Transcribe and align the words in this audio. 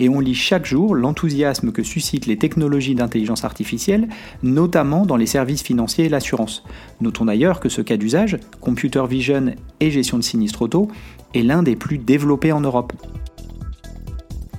et 0.00 0.08
on 0.08 0.20
lit 0.20 0.34
chaque 0.34 0.64
jour 0.64 0.94
l'enthousiasme 0.94 1.72
que 1.72 1.82
suscitent 1.82 2.26
les 2.26 2.36
technologies 2.36 2.94
d'intelligence 2.94 3.42
artificielle, 3.42 4.08
notamment 4.44 5.04
dans 5.04 5.16
les 5.16 5.26
services 5.26 5.62
financiers 5.62 6.04
et 6.04 6.08
l'assurance. 6.08 6.62
Notons 7.00 7.24
d'ailleurs 7.24 7.58
que 7.58 7.68
ce 7.68 7.82
cas 7.82 7.96
d'usage, 7.96 8.38
computer 8.60 9.02
vision 9.08 9.54
et 9.80 9.90
gestion 9.90 10.18
de 10.18 10.22
sinistres 10.22 10.62
auto, 10.62 10.88
est 11.34 11.42
l'un 11.42 11.64
des 11.64 11.74
plus 11.74 11.98
développés 11.98 12.52
en 12.52 12.60
Europe. 12.60 12.92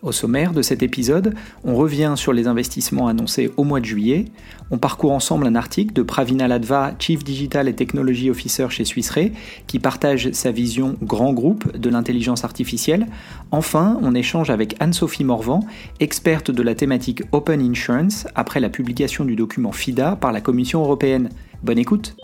Au 0.00 0.12
sommaire 0.12 0.52
de 0.52 0.62
cet 0.62 0.84
épisode, 0.84 1.34
on 1.64 1.74
revient 1.74 2.14
sur 2.16 2.32
les 2.32 2.46
investissements 2.46 3.08
annoncés 3.08 3.50
au 3.56 3.64
mois 3.64 3.80
de 3.80 3.84
juillet, 3.84 4.26
on 4.70 4.78
parcourt 4.78 5.10
ensemble 5.10 5.46
un 5.46 5.56
article 5.56 5.92
de 5.92 6.02
Pravina 6.02 6.46
Ladva, 6.46 6.92
Chief 7.00 7.24
Digital 7.24 7.66
et 7.66 7.74
Technology 7.74 8.30
Officer 8.30 8.66
chez 8.70 8.84
Swiss 8.84 9.10
Re, 9.10 9.30
qui 9.66 9.80
partage 9.80 10.30
sa 10.32 10.52
vision 10.52 10.96
grand 11.02 11.32
groupe 11.32 11.76
de 11.76 11.90
l'intelligence 11.90 12.44
artificielle. 12.44 13.08
Enfin, 13.50 13.98
on 14.00 14.14
échange 14.14 14.50
avec 14.50 14.76
Anne-Sophie 14.78 15.24
Morvan, 15.24 15.60
experte 15.98 16.52
de 16.52 16.62
la 16.62 16.76
thématique 16.76 17.22
Open 17.32 17.60
Insurance, 17.60 18.28
après 18.36 18.60
la 18.60 18.68
publication 18.68 19.24
du 19.24 19.34
document 19.34 19.72
FIDA 19.72 20.14
par 20.14 20.30
la 20.30 20.40
Commission 20.40 20.80
européenne. 20.80 21.30
Bonne 21.64 21.78
écoute 21.78 22.14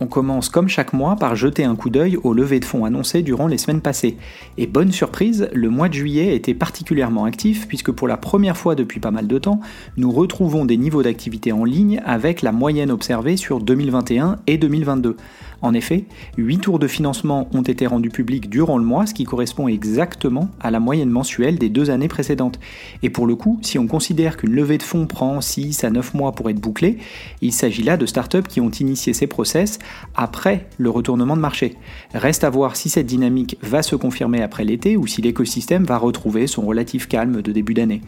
On 0.00 0.06
commence 0.06 0.48
comme 0.48 0.68
chaque 0.68 0.92
mois 0.92 1.14
par 1.14 1.36
jeter 1.36 1.64
un 1.64 1.76
coup 1.76 1.88
d'œil 1.88 2.16
aux 2.16 2.32
levées 2.32 2.58
de 2.58 2.64
fonds 2.64 2.84
annoncées 2.84 3.22
durant 3.22 3.46
les 3.46 3.58
semaines 3.58 3.80
passées. 3.80 4.16
Et 4.58 4.66
bonne 4.66 4.90
surprise, 4.90 5.48
le 5.52 5.70
mois 5.70 5.88
de 5.88 5.94
juillet 5.94 6.34
était 6.34 6.54
particulièrement 6.54 7.24
actif 7.24 7.68
puisque 7.68 7.92
pour 7.92 8.08
la 8.08 8.16
première 8.16 8.56
fois 8.56 8.74
depuis 8.74 8.98
pas 8.98 9.12
mal 9.12 9.28
de 9.28 9.38
temps, 9.38 9.60
nous 9.96 10.10
retrouvons 10.10 10.64
des 10.64 10.76
niveaux 10.76 11.04
d'activité 11.04 11.52
en 11.52 11.64
ligne 11.64 12.02
avec 12.04 12.42
la 12.42 12.50
moyenne 12.50 12.90
observée 12.90 13.36
sur 13.36 13.60
2021 13.60 14.38
et 14.48 14.58
2022. 14.58 15.16
En 15.64 15.72
effet, 15.72 16.04
8 16.36 16.58
tours 16.58 16.78
de 16.78 16.86
financement 16.86 17.48
ont 17.54 17.62
été 17.62 17.86
rendus 17.86 18.10
publics 18.10 18.50
durant 18.50 18.76
le 18.76 18.84
mois, 18.84 19.06
ce 19.06 19.14
qui 19.14 19.24
correspond 19.24 19.66
exactement 19.66 20.50
à 20.60 20.70
la 20.70 20.78
moyenne 20.78 21.08
mensuelle 21.08 21.58
des 21.58 21.70
deux 21.70 21.88
années 21.88 22.08
précédentes. 22.08 22.60
Et 23.02 23.08
pour 23.08 23.26
le 23.26 23.34
coup, 23.34 23.58
si 23.62 23.78
on 23.78 23.86
considère 23.86 24.36
qu'une 24.36 24.52
levée 24.52 24.76
de 24.76 24.82
fonds 24.82 25.06
prend 25.06 25.40
6 25.40 25.84
à 25.84 25.90
9 25.90 26.12
mois 26.12 26.32
pour 26.32 26.50
être 26.50 26.60
bouclée, 26.60 26.98
il 27.40 27.52
s'agit 27.52 27.82
là 27.82 27.96
de 27.96 28.04
startups 28.04 28.42
qui 28.46 28.60
ont 28.60 28.68
initié 28.68 29.14
ces 29.14 29.26
process 29.26 29.78
après 30.14 30.66
le 30.78 30.90
retournement 30.90 31.36
de 31.36 31.40
marché. 31.40 31.76
Reste 32.14 32.44
à 32.44 32.50
voir 32.50 32.76
si 32.76 32.88
cette 32.88 33.06
dynamique 33.06 33.58
va 33.62 33.82
se 33.82 33.96
confirmer 33.96 34.42
après 34.42 34.64
l'été 34.64 34.96
ou 34.96 35.06
si 35.06 35.22
l'écosystème 35.22 35.84
va 35.84 35.98
retrouver 35.98 36.46
son 36.46 36.62
relatif 36.62 37.08
calme 37.08 37.42
de 37.42 37.52
début 37.52 37.74
d'année. 37.74 38.00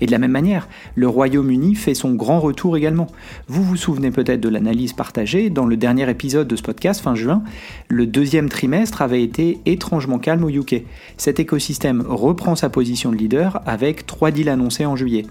Et 0.00 0.06
de 0.06 0.12
la 0.12 0.18
même 0.18 0.30
manière, 0.30 0.68
le 0.94 1.08
Royaume-Uni 1.08 1.74
fait 1.74 1.94
son 1.94 2.14
grand 2.14 2.40
retour 2.40 2.76
également. 2.76 3.08
Vous 3.48 3.64
vous 3.64 3.76
souvenez 3.76 4.10
peut-être 4.10 4.40
de 4.40 4.48
l'analyse 4.48 4.92
partagée 4.92 5.50
dans 5.50 5.66
le 5.66 5.76
dernier 5.76 6.08
épisode 6.08 6.48
de 6.48 6.56
ce 6.56 6.62
podcast 6.62 7.00
fin 7.00 7.14
juin. 7.14 7.42
Le 7.88 8.06
deuxième 8.06 8.48
trimestre 8.48 9.02
avait 9.02 9.22
été 9.22 9.58
étrangement 9.66 10.18
calme 10.18 10.44
au 10.44 10.50
UK. 10.50 10.84
Cet 11.16 11.40
écosystème 11.40 12.04
reprend 12.06 12.54
sa 12.54 12.68
position 12.68 13.10
de 13.10 13.16
leader 13.16 13.60
avec 13.66 14.06
trois 14.06 14.30
deals 14.30 14.48
annoncés 14.48 14.86
en 14.86 14.96
juillet. 14.96 15.26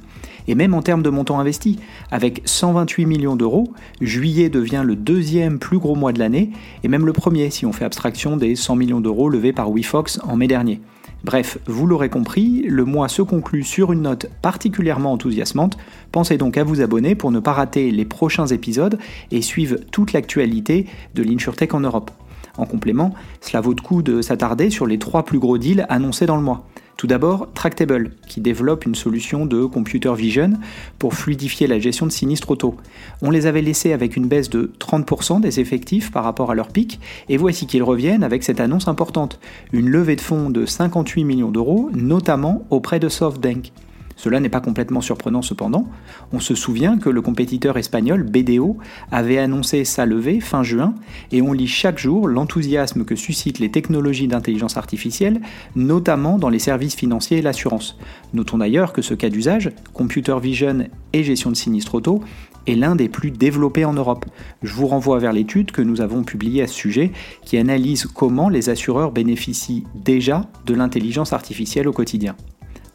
Et 0.47 0.55
même 0.55 0.73
en 0.73 0.81
termes 0.81 1.03
de 1.03 1.09
montant 1.09 1.39
investi, 1.39 1.79
avec 2.11 2.41
128 2.45 3.05
millions 3.05 3.35
d'euros, 3.35 3.73
juillet 4.01 4.49
devient 4.49 4.83
le 4.85 4.95
deuxième 4.95 5.59
plus 5.59 5.79
gros 5.79 5.95
mois 5.95 6.13
de 6.13 6.19
l'année, 6.19 6.51
et 6.83 6.87
même 6.87 7.05
le 7.05 7.13
premier 7.13 7.49
si 7.49 7.65
on 7.65 7.73
fait 7.73 7.85
abstraction 7.85 8.37
des 8.37 8.55
100 8.55 8.75
millions 8.75 9.01
d'euros 9.01 9.29
levés 9.29 9.53
par 9.53 9.71
WeFox 9.71 10.19
en 10.23 10.35
mai 10.35 10.47
dernier. 10.47 10.81
Bref, 11.23 11.57
vous 11.65 11.87
l'aurez 11.87 12.09
compris, 12.09 12.63
le 12.67 12.85
mois 12.85 13.09
se 13.09 13.21
conclut 13.21 13.63
sur 13.63 13.91
une 13.91 14.03
note 14.03 14.27
particulièrement 14.41 15.11
enthousiasmante. 15.11 15.77
Pensez 16.11 16.37
donc 16.37 16.57
à 16.57 16.63
vous 16.63 16.81
abonner 16.81 17.15
pour 17.15 17.31
ne 17.31 17.39
pas 17.39 17.53
rater 17.53 17.91
les 17.91 18.05
prochains 18.05 18.47
épisodes 18.47 18.99
et 19.31 19.41
suivre 19.41 19.77
toute 19.91 20.13
l'actualité 20.13 20.85
de 21.15 21.23
l'InsurTech 21.23 21.73
en 21.73 21.79
Europe. 21.79 22.11
En 22.57 22.65
complément, 22.65 23.13
cela 23.41 23.61
vaut 23.61 23.73
le 23.73 23.81
coup 23.81 24.01
de 24.01 24.21
s'attarder 24.21 24.69
sur 24.69 24.85
les 24.85 24.99
trois 24.99 25.25
plus 25.25 25.39
gros 25.39 25.57
deals 25.57 25.85
annoncés 25.89 26.25
dans 26.25 26.37
le 26.37 26.43
mois. 26.43 26.67
Tout 26.97 27.05
d'abord, 27.05 27.47
Tractable, 27.53 28.09
qui 28.27 28.41
développe 28.41 28.87
une 28.87 28.95
solution 28.95 29.45
de 29.45 29.65
computer 29.65 30.11
vision 30.15 30.53
pour 30.97 31.13
fluidifier 31.13 31.67
la 31.67 31.77
gestion 31.77 32.07
de 32.07 32.11
sinistres 32.11 32.49
auto. 32.49 32.75
On 33.21 33.29
les 33.29 33.45
avait 33.45 33.61
laissés 33.61 33.93
avec 33.93 34.15
une 34.15 34.27
baisse 34.27 34.49
de 34.49 34.71
30% 34.79 35.39
des 35.39 35.59
effectifs 35.59 36.11
par 36.11 36.23
rapport 36.23 36.49
à 36.49 36.55
leur 36.55 36.69
pic, 36.69 36.99
et 37.29 37.37
voici 37.37 37.67
qu'ils 37.67 37.83
reviennent 37.83 38.23
avec 38.23 38.43
cette 38.43 38.59
annonce 38.59 38.87
importante, 38.87 39.39
une 39.73 39.89
levée 39.89 40.15
de 40.15 40.21
fonds 40.21 40.49
de 40.49 40.65
58 40.65 41.23
millions 41.23 41.51
d'euros, 41.51 41.91
notamment 41.93 42.65
auprès 42.71 42.99
de 42.99 43.09
SoftBank. 43.09 43.71
Cela 44.17 44.39
n'est 44.39 44.49
pas 44.49 44.59
complètement 44.59 44.99
surprenant 44.99 45.41
cependant. 45.41 45.87
On 46.33 46.39
se 46.39 46.55
souvient 46.55 46.97
que 46.97 47.09
le 47.09 47.21
compétiteur 47.21 47.77
espagnol 47.77 48.23
BDO 48.23 48.77
avait 49.11 49.37
annoncé 49.37 49.85
sa 49.85 50.05
levée 50.05 50.41
fin 50.41 50.63
juin 50.63 50.95
et 51.31 51.41
on 51.41 51.53
lit 51.53 51.67
chaque 51.67 51.99
jour 51.99 52.27
l'enthousiasme 52.27 53.05
que 53.05 53.15
suscitent 53.15 53.59
les 53.59 53.71
technologies 53.71 54.27
d'intelligence 54.27 54.75
artificielle, 54.75 55.39
notamment 55.75 56.37
dans 56.39 56.49
les 56.49 56.59
services 56.59 56.95
financiers 56.95 57.37
et 57.37 57.41
l'assurance. 57.41 57.97
Notons 58.33 58.57
d'ailleurs 58.57 58.91
que 58.91 59.01
ce 59.01 59.13
cas 59.13 59.29
d'usage, 59.29 59.71
computer 59.93 60.35
vision 60.41 60.87
et 61.13 61.23
gestion 61.23 61.51
de 61.51 61.55
sinistres 61.55 61.95
auto, 61.95 62.21
est 62.65 62.75
l'un 62.75 62.95
des 62.95 63.07
plus 63.07 63.31
développés 63.31 63.85
en 63.85 63.93
Europe. 63.93 64.25
Je 64.63 64.73
vous 64.73 64.87
renvoie 64.87 65.19
vers 65.19 65.31
l'étude 65.31 65.71
que 65.71 65.81
nous 65.81 66.01
avons 66.01 66.23
publiée 66.23 66.63
à 66.63 66.67
ce 66.67 66.73
sujet 66.73 67.11
qui 67.45 67.57
analyse 67.57 68.07
comment 68.07 68.49
les 68.49 68.69
assureurs 68.69 69.11
bénéficient 69.11 69.85
déjà 69.95 70.49
de 70.65 70.73
l'intelligence 70.73 71.33
artificielle 71.33 71.87
au 71.87 71.93
quotidien. 71.93 72.35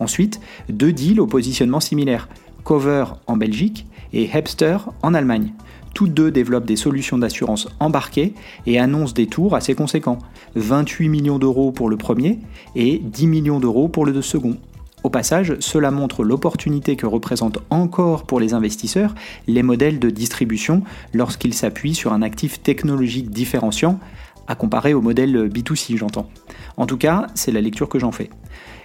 Ensuite, 0.03 0.41
deux 0.69 0.93
deals 0.93 1.21
au 1.21 1.29
positionnement 1.29 1.79
similaire, 1.79 2.29
Cover 2.65 3.05
en 3.29 3.37
Belgique 3.37 3.87
et 4.13 4.29
Hepster 4.35 4.79
en 5.01 5.15
Allemagne. 5.15 5.53
Toutes 5.95 6.13
deux 6.13 6.33
développent 6.33 6.65
des 6.65 6.75
solutions 6.75 7.19
d'assurance 7.19 7.69
embarquées 7.79 8.35
et 8.67 8.81
annoncent 8.81 9.13
des 9.13 9.29
tours 9.29 9.55
assez 9.55 9.77
conséquents. 9.77 10.19
28 10.57 11.09
millions 11.09 11.39
d'euros 11.39 11.71
pour 11.71 11.89
le 11.89 11.97
premier 11.97 12.41
et 12.75 12.99
10 12.99 13.29
millions 13.29 13.61
d'euros 13.61 13.87
pour 13.87 14.05
le 14.05 14.21
second. 14.23 14.57
Au 15.05 15.09
passage, 15.09 15.55
cela 15.61 15.93
montre 15.93 16.25
l'opportunité 16.25 16.97
que 16.97 17.07
représentent 17.07 17.59
encore 17.71 18.25
pour 18.25 18.41
les 18.41 18.55
investisseurs 18.55 19.15
les 19.47 19.63
modèles 19.63 20.01
de 20.01 20.11
distribution 20.11 20.83
lorsqu'ils 21.15 21.55
s'appuient 21.55 21.95
sur 21.95 22.13
un 22.13 22.23
actif 22.23 22.61
technologique 22.61 23.31
différenciant, 23.31 24.01
à 24.49 24.57
comparer 24.57 24.95
au 24.95 25.01
modèle 25.01 25.49
B2C 25.49 25.97
j'entends. 25.97 26.29
En 26.77 26.87
tout 26.87 26.97
cas, 26.97 27.29
c'est 27.37 27.53
la 27.53 27.61
lecture 27.61 27.89
que 27.89 28.01
j'en 28.01 28.11
fais. 28.11 28.31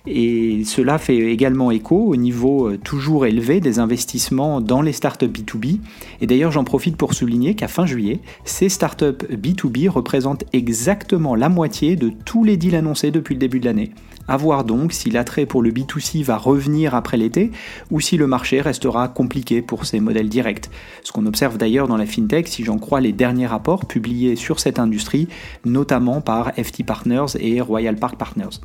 Et 0.10 0.64
cela 0.64 0.98
fait 0.98 1.18
également 1.18 1.70
écho 1.70 1.98
au 1.98 2.16
niveau 2.16 2.70
euh, 2.70 2.78
toujours 2.78 3.26
élevé 3.26 3.60
des 3.60 3.80
investissements 3.80 4.62
dans 4.62 4.82
les 4.82 4.94
startups 4.94 5.28
B2B. 5.28 5.80
Et 6.22 6.28
d'ailleurs, 6.28 6.52
j'en 6.52 6.64
profite 6.64 6.96
pour 6.96 7.14
souligner 7.14 7.56
qu'à 7.56 7.68
fin 7.68 7.86
juillet, 7.86 8.22
ces 8.46 8.70
startups 8.70 9.26
B2B 9.30 9.90
représentent 9.90 10.46
exactement 10.54 11.36
la 11.36 11.50
moitié 11.50 11.98
de 11.98 12.10
tous 12.24 12.46
les 12.46 12.56
deals 12.56 12.76
annoncés 12.76 13.12
depuis 13.12 13.36
le 13.36 13.40
début 13.40 13.60
de 13.60 13.66
l'année. 13.66 13.92
A 14.30 14.38
voir 14.38 14.64
donc 14.64 14.94
si 14.94 15.10
l'attrait 15.10 15.46
pour 15.46 15.62
le 15.62 15.72
B2C 15.72 16.24
va 16.24 16.38
revenir 16.38 16.96
après 16.96 17.18
l'été 17.18 17.52
ou 17.92 18.00
si 18.00 18.18
le 18.18 18.28
marché 18.28 18.62
restera 18.62 19.08
compliqué 19.10 19.62
pour 19.62 19.86
ces 19.86 20.00
modèles 20.00 20.30
directs. 20.30 20.70
Ce 21.04 21.12
qu'on 21.12 21.26
observe 21.26 21.58
d'ailleurs 21.58 21.88
dans 21.88 21.98
la 21.98 22.06
fintech 22.06 22.48
si 22.48 22.64
j'en 22.64 22.78
crois 22.78 23.02
les 23.02 23.14
derniers 23.14 23.48
rapports 23.48 23.86
publiés 23.86 24.36
sur 24.36 24.60
cette 24.60 24.80
industrie, 24.80 25.28
notamment 25.66 26.22
par 26.22 26.54
FT 26.56 26.86
Partners 26.86 27.38
et 27.40 27.62
Royal 27.62 27.96
Park 27.96 28.18
Partners. 28.18 28.60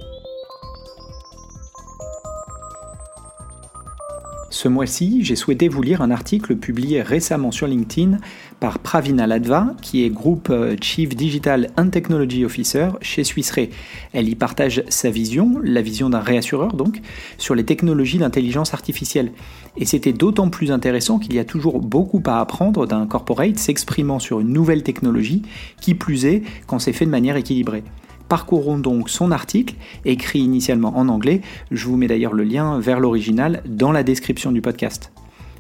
Ce 4.53 4.69
mois-ci, 4.69 5.25
j'ai 5.25 5.35
souhaité 5.35 5.69
vous 5.69 5.81
lire 5.81 6.03
un 6.03 6.11
article 6.11 6.57
publié 6.57 7.01
récemment 7.01 7.53
sur 7.53 7.67
LinkedIn 7.67 8.19
par 8.61 8.81
Pravina 8.81 9.27
Ladva, 9.27 9.75
qui 9.81 10.05
est 10.05 10.11
Group 10.11 10.49
euh, 10.51 10.77
Chief 10.79 11.17
Digital 11.17 11.71
and 11.79 11.89
Technology 11.89 12.45
Officer 12.45 12.89
chez 13.01 13.25
Swiss 13.25 13.51
Re. 13.51 13.69
Elle 14.13 14.29
y 14.29 14.35
partage 14.35 14.85
sa 14.91 15.09
vision, 15.09 15.59
la 15.65 15.81
vision 15.81 16.11
d'un 16.11 16.21
réassureur 16.21 16.75
donc, 16.75 17.01
sur 17.39 17.55
les 17.55 17.65
technologies 17.65 18.19
d'intelligence 18.19 18.75
artificielle. 18.75 19.33
Et 19.79 19.87
c'était 19.87 20.13
d'autant 20.13 20.51
plus 20.51 20.71
intéressant 20.71 21.19
qu'il 21.19 21.33
y 21.33 21.39
a 21.39 21.47
toujours 21.47 21.81
beaucoup 21.81 22.23
à 22.27 22.39
apprendre 22.39 22.87
d'un 22.87 23.07
corporate 23.07 23.57
s'exprimant 23.59 24.19
sur 24.19 24.41
une 24.41 24.53
nouvelle 24.53 24.83
technologie, 24.83 25.41
qui 25.81 25.95
plus 25.95 26.27
est 26.27 26.43
quand 26.67 26.79
c'est 26.79 26.93
fait 26.93 27.07
de 27.07 27.11
manière 27.11 27.37
équilibrée. 27.37 27.85
Parcourons 28.33 28.79
donc 28.79 29.11
son 29.11 29.31
article, 29.31 29.75
écrit 30.07 30.39
initialement 30.39 30.97
en 30.97 31.11
anglais, 31.11 31.43
je 31.71 31.87
vous 31.87 31.99
mets 31.99 32.07
d'ailleurs 32.07 32.33
le 32.33 32.45
lien 32.45 32.81
vers 32.81 32.99
l'original 32.99 33.63
dans 33.67 33.93
la 33.93 34.03
description 34.03 34.53
du 34.53 34.63
podcast. 34.63 35.13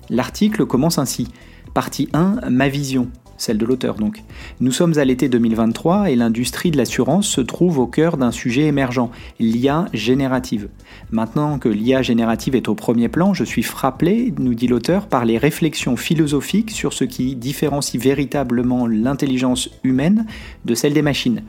L'article 0.08 0.64
commence 0.64 0.96
ainsi. 0.96 1.28
Partie 1.74 2.08
1, 2.14 2.48
ma 2.48 2.70
vision. 2.70 3.08
celle 3.36 3.58
de 3.58 3.66
l'auteur 3.66 3.96
donc. 3.96 4.22
Nous 4.60 4.72
sommes 4.72 4.96
à 4.96 5.04
l'été 5.04 5.28
2023 5.28 6.10
et 6.10 6.16
l'industrie 6.16 6.70
de 6.70 6.78
l'assurance 6.78 7.26
se 7.26 7.42
trouve 7.42 7.78
au 7.78 7.86
cœur 7.86 8.16
d'un 8.16 8.30
sujet 8.30 8.62
émergent, 8.62 9.10
l'IA 9.38 9.84
générative. 9.92 10.70
Maintenant 11.10 11.58
que 11.58 11.69
l'IA 11.69 12.00
générative 12.00 12.54
est 12.54 12.69
au 12.69 12.74
premier 12.74 13.10
plan, 13.10 13.34
je 13.34 13.44
suis 13.44 13.64
frappé, 13.64 14.32
nous 14.38 14.54
dit 14.54 14.66
l'auteur, 14.66 15.08
par 15.08 15.26
les 15.26 15.36
réflexions 15.36 15.98
philosophiques 15.98 16.70
sur 16.70 16.94
ce 16.94 17.04
qui 17.04 17.36
différencie 17.36 18.02
véritablement 18.02 18.86
l'intelligence 18.86 19.69
humaine 19.84 20.24
de 20.64 20.74
celle 20.74 20.94
des 20.94 21.02
machines. 21.02 21.42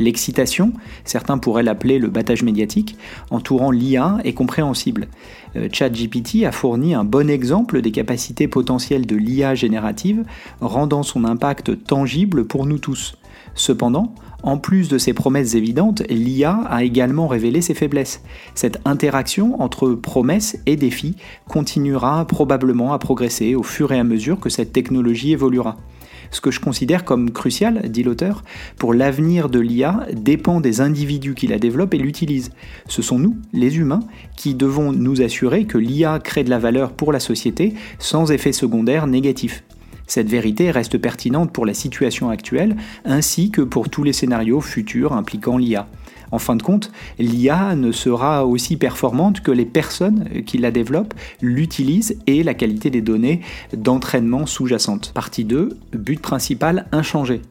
L'excitation, 0.00 0.72
certains 1.04 1.36
pourraient 1.36 1.62
l'appeler 1.62 1.98
le 1.98 2.08
battage 2.08 2.42
médiatique, 2.42 2.96
entourant 3.30 3.70
l'IA 3.70 4.18
est 4.24 4.32
compréhensible. 4.32 5.08
Euh, 5.56 5.68
ChatGPT 5.70 6.46
a 6.46 6.52
fourni 6.52 6.94
un 6.94 7.04
bon 7.04 7.28
exemple 7.28 7.82
des 7.82 7.92
capacités 7.92 8.48
potentielles 8.48 9.06
de 9.06 9.14
l'IA 9.14 9.54
générative, 9.54 10.24
rendant 10.62 11.02
son 11.02 11.24
impact 11.24 11.84
tangible 11.84 12.46
pour 12.46 12.64
nous 12.64 12.78
tous. 12.78 13.14
Cependant, 13.54 14.14
en 14.42 14.56
plus 14.56 14.88
de 14.88 14.96
ses 14.96 15.12
promesses 15.12 15.54
évidentes, 15.54 16.02
l'IA 16.08 16.62
a 16.70 16.82
également 16.82 17.28
révélé 17.28 17.60
ses 17.60 17.74
faiblesses. 17.74 18.22
Cette 18.54 18.80
interaction 18.86 19.60
entre 19.60 19.90
promesses 19.90 20.56
et 20.64 20.76
défis 20.76 21.16
continuera 21.46 22.24
probablement 22.26 22.94
à 22.94 22.98
progresser 22.98 23.54
au 23.54 23.62
fur 23.62 23.92
et 23.92 23.98
à 23.98 24.04
mesure 24.04 24.40
que 24.40 24.48
cette 24.48 24.72
technologie 24.72 25.32
évoluera. 25.32 25.76
Ce 26.30 26.40
que 26.40 26.50
je 26.50 26.60
considère 26.60 27.04
comme 27.04 27.30
crucial, 27.30 27.88
dit 27.88 28.02
l'auteur, 28.02 28.44
pour 28.78 28.94
l'avenir 28.94 29.48
de 29.48 29.58
l'IA 29.58 30.06
dépend 30.12 30.60
des 30.60 30.80
individus 30.80 31.34
qui 31.34 31.46
la 31.46 31.58
développent 31.58 31.94
et 31.94 31.98
l'utilisent. 31.98 32.52
Ce 32.88 33.02
sont 33.02 33.18
nous, 33.18 33.36
les 33.52 33.78
humains, 33.78 34.00
qui 34.36 34.54
devons 34.54 34.92
nous 34.92 35.22
assurer 35.22 35.64
que 35.64 35.78
l'IA 35.78 36.18
crée 36.18 36.44
de 36.44 36.50
la 36.50 36.58
valeur 36.58 36.92
pour 36.92 37.12
la 37.12 37.20
société 37.20 37.74
sans 37.98 38.30
effet 38.30 38.52
secondaire 38.52 39.06
négatif. 39.06 39.64
Cette 40.06 40.28
vérité 40.28 40.72
reste 40.72 40.98
pertinente 40.98 41.52
pour 41.52 41.64
la 41.64 41.72
situation 41.72 42.30
actuelle 42.30 42.74
ainsi 43.04 43.52
que 43.52 43.60
pour 43.60 43.88
tous 43.88 44.02
les 44.02 44.12
scénarios 44.12 44.60
futurs 44.60 45.12
impliquant 45.12 45.56
l'IA. 45.56 45.86
En 46.32 46.38
fin 46.38 46.56
de 46.56 46.62
compte, 46.62 46.92
l'IA 47.18 47.74
ne 47.74 47.92
sera 47.92 48.46
aussi 48.46 48.76
performante 48.76 49.40
que 49.40 49.50
les 49.50 49.64
personnes 49.64 50.28
qui 50.46 50.58
la 50.58 50.70
développent, 50.70 51.14
l'utilisent 51.40 52.16
et 52.26 52.42
la 52.42 52.54
qualité 52.54 52.90
des 52.90 53.00
données 53.00 53.40
d'entraînement 53.76 54.46
sous-jacentes. 54.46 55.12
Partie 55.14 55.44
2, 55.44 55.76
but 55.92 56.20
principal 56.20 56.86
inchangé. 56.92 57.42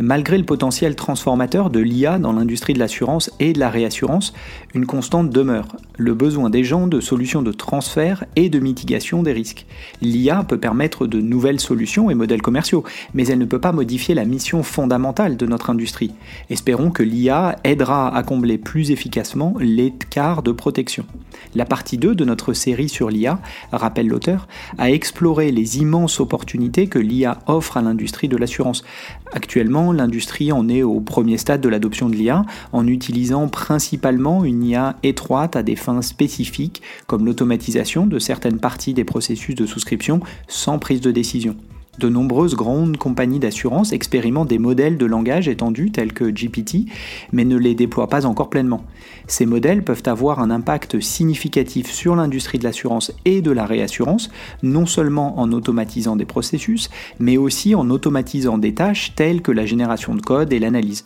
Malgré 0.00 0.38
le 0.38 0.44
potentiel 0.44 0.94
transformateur 0.94 1.70
de 1.70 1.80
l'IA 1.80 2.20
dans 2.20 2.32
l'industrie 2.32 2.72
de 2.72 2.78
l'assurance 2.78 3.32
et 3.40 3.52
de 3.52 3.58
la 3.58 3.68
réassurance, 3.68 4.32
une 4.72 4.86
constante 4.86 5.30
demeure, 5.30 5.66
le 5.96 6.14
besoin 6.14 6.50
des 6.50 6.62
gens 6.62 6.86
de 6.86 7.00
solutions 7.00 7.42
de 7.42 7.50
transfert 7.50 8.24
et 8.36 8.48
de 8.48 8.60
mitigation 8.60 9.24
des 9.24 9.32
risques. 9.32 9.66
L'IA 10.00 10.44
peut 10.44 10.58
permettre 10.58 11.08
de 11.08 11.20
nouvelles 11.20 11.58
solutions 11.58 12.10
et 12.10 12.14
modèles 12.14 12.42
commerciaux, 12.42 12.84
mais 13.12 13.26
elle 13.26 13.40
ne 13.40 13.44
peut 13.44 13.60
pas 13.60 13.72
modifier 13.72 14.14
la 14.14 14.24
mission 14.24 14.62
fondamentale 14.62 15.36
de 15.36 15.46
notre 15.46 15.70
industrie. 15.70 16.12
Espérons 16.48 16.92
que 16.92 17.02
l'IA 17.02 17.56
aidera 17.64 18.14
à 18.14 18.22
combler 18.28 18.58
plus 18.58 18.90
efficacement 18.90 19.54
l'écart 19.58 20.42
de 20.42 20.52
protection. 20.52 21.06
La 21.54 21.64
partie 21.64 21.96
2 21.96 22.14
de 22.14 22.26
notre 22.26 22.52
série 22.52 22.90
sur 22.90 23.08
l'IA, 23.08 23.40
rappelle 23.72 24.08
l'auteur, 24.08 24.48
a 24.76 24.90
exploré 24.90 25.50
les 25.50 25.78
immenses 25.78 26.20
opportunités 26.20 26.88
que 26.88 26.98
l'IA 26.98 27.38
offre 27.46 27.78
à 27.78 27.80
l'industrie 27.80 28.28
de 28.28 28.36
l'assurance. 28.36 28.84
Actuellement, 29.32 29.92
l'industrie 29.92 30.52
en 30.52 30.68
est 30.68 30.82
au 30.82 31.00
premier 31.00 31.38
stade 31.38 31.62
de 31.62 31.70
l'adoption 31.70 32.10
de 32.10 32.16
l'IA 32.16 32.44
en 32.72 32.86
utilisant 32.86 33.48
principalement 33.48 34.44
une 34.44 34.62
IA 34.62 34.96
étroite 35.02 35.56
à 35.56 35.62
des 35.62 35.76
fins 35.76 36.02
spécifiques 36.02 36.82
comme 37.06 37.24
l'automatisation 37.24 38.06
de 38.06 38.18
certaines 38.18 38.60
parties 38.60 38.92
des 38.92 39.04
processus 39.04 39.54
de 39.54 39.64
souscription 39.64 40.20
sans 40.48 40.78
prise 40.78 41.00
de 41.00 41.12
décision. 41.12 41.56
De 41.98 42.08
nombreuses 42.08 42.54
grandes 42.54 42.96
compagnies 42.96 43.40
d'assurance 43.40 43.92
expérimentent 43.92 44.48
des 44.48 44.58
modèles 44.58 44.98
de 44.98 45.06
langage 45.06 45.48
étendus 45.48 45.90
tels 45.90 46.12
que 46.12 46.30
GPT, 46.30 46.86
mais 47.32 47.44
ne 47.44 47.56
les 47.56 47.74
déploient 47.74 48.08
pas 48.08 48.24
encore 48.24 48.50
pleinement. 48.50 48.84
Ces 49.26 49.46
modèles 49.46 49.82
peuvent 49.82 50.04
avoir 50.06 50.38
un 50.38 50.50
impact 50.50 51.00
significatif 51.00 51.90
sur 51.90 52.14
l'industrie 52.14 52.58
de 52.58 52.64
l'assurance 52.64 53.12
et 53.24 53.42
de 53.42 53.50
la 53.50 53.66
réassurance, 53.66 54.30
non 54.62 54.86
seulement 54.86 55.40
en 55.40 55.50
automatisant 55.50 56.14
des 56.14 56.24
processus, 56.24 56.88
mais 57.18 57.36
aussi 57.36 57.74
en 57.74 57.90
automatisant 57.90 58.58
des 58.58 58.74
tâches 58.74 59.14
telles 59.16 59.42
que 59.42 59.50
la 59.50 59.66
génération 59.66 60.14
de 60.14 60.22
code 60.22 60.52
et 60.52 60.60
l'analyse. 60.60 61.04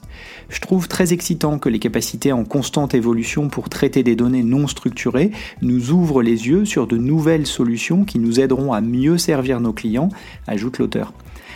Je 0.51 0.61
trouve 0.61 0.89
très 0.89 1.15
excitant 1.15 1.59
que 1.59 1.71
les 1.71 1.79
capacités 1.79 2.33
en 2.33 2.45
constante 2.45 2.95
évolution 2.95 3.49
pour 3.49 3.71
traiter 3.71 4.03
des 4.03 4.15
données 4.15 4.43
non 4.43 4.67
structurées 4.67 5.31
nous 5.63 5.91
ouvrent 5.91 6.23
les 6.23 6.49
yeux 6.49 6.67
sur 6.67 6.87
de 6.87 6.99
nouvelles 6.99 7.47
solutions 7.47 8.05
qui 8.05 8.19
nous 8.19 8.41
aideront 8.41 8.75
à 8.75 8.83
mieux 8.83 9.17
servir 9.17 9.61
nos 9.61 9.73
clients, 9.73 10.11
ajoute 10.47 10.82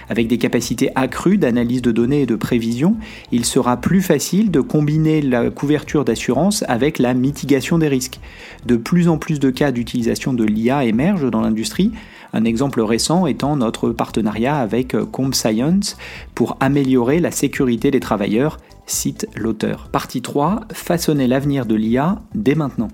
avec 0.08 0.28
des 0.28 0.38
capacités 0.38 0.90
accrues 0.94 1.38
d'analyse 1.38 1.82
de 1.82 1.92
données 1.92 2.22
et 2.22 2.26
de 2.26 2.36
prévision, 2.36 2.96
il 3.32 3.44
sera 3.44 3.76
plus 3.76 4.02
facile 4.02 4.50
de 4.50 4.60
combiner 4.60 5.20
la 5.20 5.50
couverture 5.50 6.04
d'assurance 6.04 6.64
avec 6.68 6.98
la 6.98 7.14
mitigation 7.14 7.78
des 7.78 7.88
risques. 7.88 8.20
De 8.66 8.76
plus 8.76 9.08
en 9.08 9.18
plus 9.18 9.40
de 9.40 9.50
cas 9.50 9.72
d'utilisation 9.72 10.32
de 10.32 10.44
l'IA 10.44 10.84
émergent 10.84 11.30
dans 11.30 11.40
l'industrie, 11.40 11.92
un 12.32 12.44
exemple 12.44 12.80
récent 12.80 13.26
étant 13.26 13.56
notre 13.56 13.90
partenariat 13.90 14.56
avec 14.56 14.96
Comp 15.12 15.34
Science 15.34 15.96
pour 16.34 16.56
améliorer 16.60 17.20
la 17.20 17.30
sécurité 17.30 17.90
des 17.90 18.00
travailleurs, 18.00 18.58
cite 18.86 19.26
l'auteur. 19.34 19.88
Partie 19.90 20.22
3, 20.22 20.60
façonner 20.72 21.26
l'avenir 21.26 21.66
de 21.66 21.74
l'IA 21.74 22.20
dès 22.34 22.54
maintenant. 22.54 22.88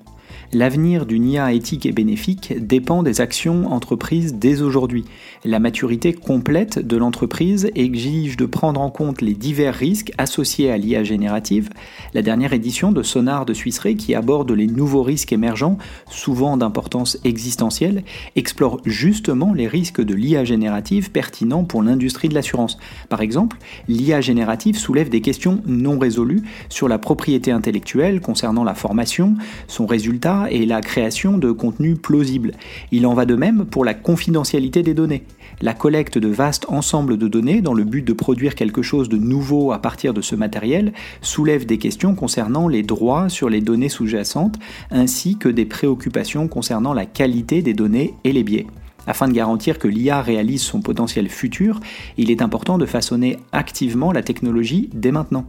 L'avenir 0.54 1.06
d'une 1.06 1.26
IA 1.26 1.54
éthique 1.54 1.87
et 1.87 1.93
bénéfique 1.93 2.52
dépend 2.60 3.02
des 3.02 3.22
actions 3.22 3.72
entreprises 3.72 4.34
dès 4.34 4.60
aujourd'hui. 4.60 5.06
La 5.46 5.58
maturité 5.58 6.12
complète 6.12 6.78
de 6.78 6.99
l'entreprise 6.99 7.70
exige 7.75 8.37
de 8.37 8.44
prendre 8.44 8.82
en 8.82 8.90
compte 8.90 9.22
les 9.22 9.32
divers 9.32 9.75
risques 9.75 10.12
associés 10.19 10.70
à 10.70 10.76
l'IA 10.76 11.04
générative. 11.04 11.70
La 12.12 12.20
dernière 12.20 12.52
édition 12.52 12.93
de 12.93 13.02
Sonar 13.02 13.46
de 13.46 13.54
Suisseray, 13.54 13.94
qui 13.94 14.14
aborde 14.14 14.52
les 14.52 14.66
nouveaux 14.66 15.02
risques 15.02 15.32
émergents, 15.32 15.78
souvent 16.10 16.58
d'importance 16.58 17.16
existentielle, 17.25 18.05
explore 18.37 18.78
justement 18.84 19.55
les 19.55 19.69
risques 19.69 20.02
de 20.02 20.14
l'IA 20.14 20.44
générative 20.44 21.12
pertinents 21.12 21.64
pour 21.64 21.82
l'industrie 21.82 22.28
de 22.28 22.34
l'assurance. 22.34 22.76
Par 23.08 23.22
exemple, 23.22 23.56
l'IA 23.88 24.20
générative 24.20 24.76
soulève 24.76 25.08
des 25.08 25.22
questions 25.22 25.62
non 25.66 25.98
résolues 25.98 26.43
sur 26.69 26.88
la 26.88 26.98
propriété 26.98 27.52
intellectuelle 27.52 28.20
concernant 28.20 28.64
la 28.64 28.75
formation, 28.75 29.37
son 29.66 29.87
résultat 29.87 30.42
et 30.50 30.67
la 30.67 30.81
création 30.81 31.39
de 31.39 31.50
contenus 31.50 31.99
plausibles. 32.00 32.53
Il 32.91 33.06
en 33.06 33.15
va 33.15 33.25
de 33.25 33.35
même 33.35 33.65
pour 33.65 33.85
la 33.85 33.94
confidentialité 33.94 34.83
des 34.83 34.94
données. 34.94 35.25
La 35.61 35.75
collecte 35.75 36.19
de 36.19 36.29
vastes 36.29 36.67
ensembles 36.69 37.17
de 37.17 37.29
données 37.29 37.61
dans 37.61 37.75
le 37.75 37.85
but 37.85 38.03
de 38.03 38.12
produire 38.12 38.55
quelque 38.55 38.83
chose 38.83 39.09
de 39.09 39.17
nouveau 39.17 39.73
à 39.73 39.79
partir 39.81 40.15
de 40.15 40.21
ce 40.21 40.35
matériel 40.35 40.93
soulève 41.21 41.67
des 41.67 41.79
questions 41.79 42.15
concernant 42.15 42.69
les 42.69 42.83
droits 42.83 43.29
sur 43.29 43.49
les 43.49 43.61
données 43.61 43.89
sous-jacentes 43.89 44.59
ainsi 44.91 45.37
que 45.37 45.49
des 45.49 45.65
préoccupations 45.65 46.49
concernant 46.49 46.94
la 46.94 47.06
qualité 47.06 47.63
des 47.63 47.75
données 47.75 48.15
et 48.25 48.32
les 48.32 48.43
biais. 48.43 48.67
Afin 49.06 49.29
de 49.29 49.32
garantir 49.32 49.79
que 49.79 49.89
l'IA 49.89 50.23
réalise 50.23 50.63
son 50.63 50.81
potentiel 50.81 51.29
futur, 51.29 51.81
il 52.17 52.31
est 52.31 52.43
important 52.43 52.79
de 52.79 52.87
façonner 52.87 53.39
activement 53.53 54.13
la 54.13 54.23
technologie 54.23 54.91
dès 54.93 55.13
maintenant. 55.13 55.44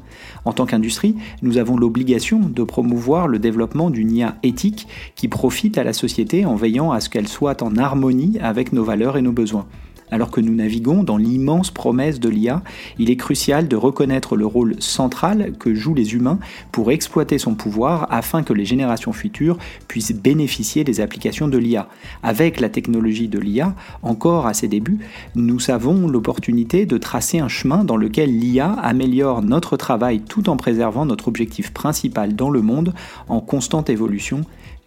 En 0.45 0.53
tant 0.53 0.65
qu'industrie, 0.65 1.15
nous 1.41 1.57
avons 1.57 1.77
l'obligation 1.77 2.39
de 2.39 2.63
promouvoir 2.63 3.27
le 3.27 3.39
développement 3.39 3.89
d'une 3.89 4.11
IA 4.11 4.37
éthique 4.43 4.87
qui 5.15 5.27
profite 5.27 5.77
à 5.77 5.83
la 5.83 5.93
société 5.93 6.45
en 6.45 6.55
veillant 6.55 6.91
à 6.91 6.99
ce 6.99 7.09
qu'elle 7.09 7.27
soit 7.27 7.61
en 7.61 7.77
harmonie 7.77 8.37
avec 8.41 8.73
nos 8.73 8.83
valeurs 8.83 9.17
et 9.17 9.21
nos 9.21 9.31
besoins. 9.31 9.67
Alors 10.13 10.29
que 10.29 10.41
nous 10.41 10.53
naviguons 10.53 11.03
dans 11.03 11.17
l'immense 11.17 11.71
promesse 11.71 12.19
de 12.19 12.29
l'IA, 12.29 12.61
il 12.99 13.09
est 13.09 13.15
crucial 13.15 13.67
de 13.67 13.75
reconnaître 13.75 14.35
le 14.35 14.45
rôle 14.45 14.75
central 14.77 15.53
que 15.57 15.73
jouent 15.73 15.95
les 15.95 16.13
humains 16.13 16.37
pour 16.71 16.91
exploiter 16.91 17.39
son 17.39 17.55
pouvoir 17.55 18.05
afin 18.11 18.43
que 18.43 18.53
les 18.53 18.63
générations 18.63 19.11
futures 19.11 19.57
puissent 19.87 20.13
bénéficier 20.13 20.83
des 20.83 21.01
applications 21.01 21.47
de 21.47 21.57
l'IA. 21.57 21.87
Avec 22.21 22.59
la 22.59 22.69
technologie 22.69 23.27
de 23.27 23.39
l'IA, 23.39 23.73
encore 24.03 24.45
à 24.45 24.53
ses 24.53 24.67
débuts, 24.67 24.99
nous 25.33 25.71
avons 25.71 26.07
l'opportunité 26.07 26.85
de 26.85 26.99
tracer 26.99 27.39
un 27.39 27.47
chemin 27.47 27.83
dans 27.83 27.97
lequel 27.97 28.37
l'IA 28.37 28.71
améliore 28.71 29.41
notre 29.41 29.77
travail 29.77 30.21
tout 30.21 30.47
en 30.47 30.57
préservant 30.57 31.07
notre 31.07 31.27
objectif 31.27 31.73
principal 31.73 32.35
dans 32.35 32.51
le 32.51 32.61
monde 32.61 32.93
en 33.29 33.41
constante 33.41 33.89
évolution, 33.89 34.41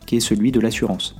qui 0.06 0.18
est 0.18 0.21
celui 0.21 0.52
de 0.52 0.61
l'assurance. 0.61 1.16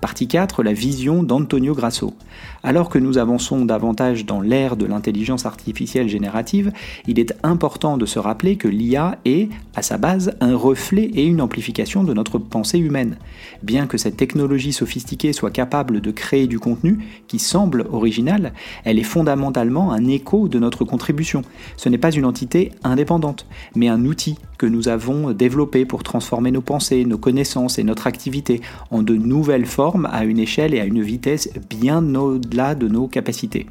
Partie 0.00 0.28
4, 0.28 0.62
la 0.62 0.72
vision 0.72 1.22
d'Antonio 1.22 1.74
Grasso. 1.74 2.14
Alors 2.62 2.90
que 2.90 2.98
nous 2.98 3.16
avançons 3.16 3.64
davantage 3.64 4.26
dans 4.26 4.42
l'ère 4.42 4.76
de 4.76 4.84
l'intelligence 4.84 5.46
artificielle 5.46 6.08
générative, 6.08 6.72
il 7.06 7.18
est 7.18 7.34
important 7.42 7.96
de 7.96 8.04
se 8.04 8.18
rappeler 8.18 8.56
que 8.56 8.68
l'IA 8.68 9.18
est, 9.24 9.48
à 9.74 9.82
sa 9.82 9.96
base, 9.96 10.36
un 10.40 10.54
reflet 10.54 11.10
et 11.14 11.24
une 11.24 11.40
amplification 11.40 12.04
de 12.04 12.12
notre 12.12 12.38
pensée 12.38 12.78
humaine. 12.78 13.16
Bien 13.62 13.86
que 13.86 13.96
cette 13.96 14.18
technologie 14.18 14.74
sophistiquée 14.74 15.32
soit 15.32 15.50
capable 15.50 16.02
de 16.02 16.10
créer 16.10 16.46
du 16.46 16.58
contenu 16.58 16.98
qui 17.28 17.38
semble 17.38 17.86
original, 17.90 18.52
elle 18.84 18.98
est 18.98 19.04
fondamentalement 19.04 19.92
un 19.92 20.06
écho 20.06 20.48
de 20.48 20.58
notre 20.58 20.84
contribution. 20.84 21.42
Ce 21.78 21.88
n'est 21.88 21.98
pas 21.98 22.12
une 22.12 22.26
entité 22.26 22.72
indépendante, 22.84 23.46
mais 23.74 23.88
un 23.88 24.04
outil 24.04 24.36
que 24.58 24.66
nous 24.66 24.88
avons 24.88 25.32
développé 25.32 25.86
pour 25.86 26.02
transformer 26.02 26.50
nos 26.50 26.60
pensées, 26.60 27.06
nos 27.06 27.16
connaissances 27.16 27.78
et 27.78 27.84
notre 27.84 28.06
activité 28.06 28.60
en 28.90 29.02
de 29.02 29.16
nouvelles 29.16 29.64
formes 29.64 30.06
à 30.12 30.24
une 30.24 30.38
échelle 30.38 30.74
et 30.74 30.80
à 30.80 30.84
une 30.84 31.00
vitesse 31.00 31.48
bien 31.70 32.02
de 32.50 32.88
nos 32.88 33.06
capacités. 33.06 33.66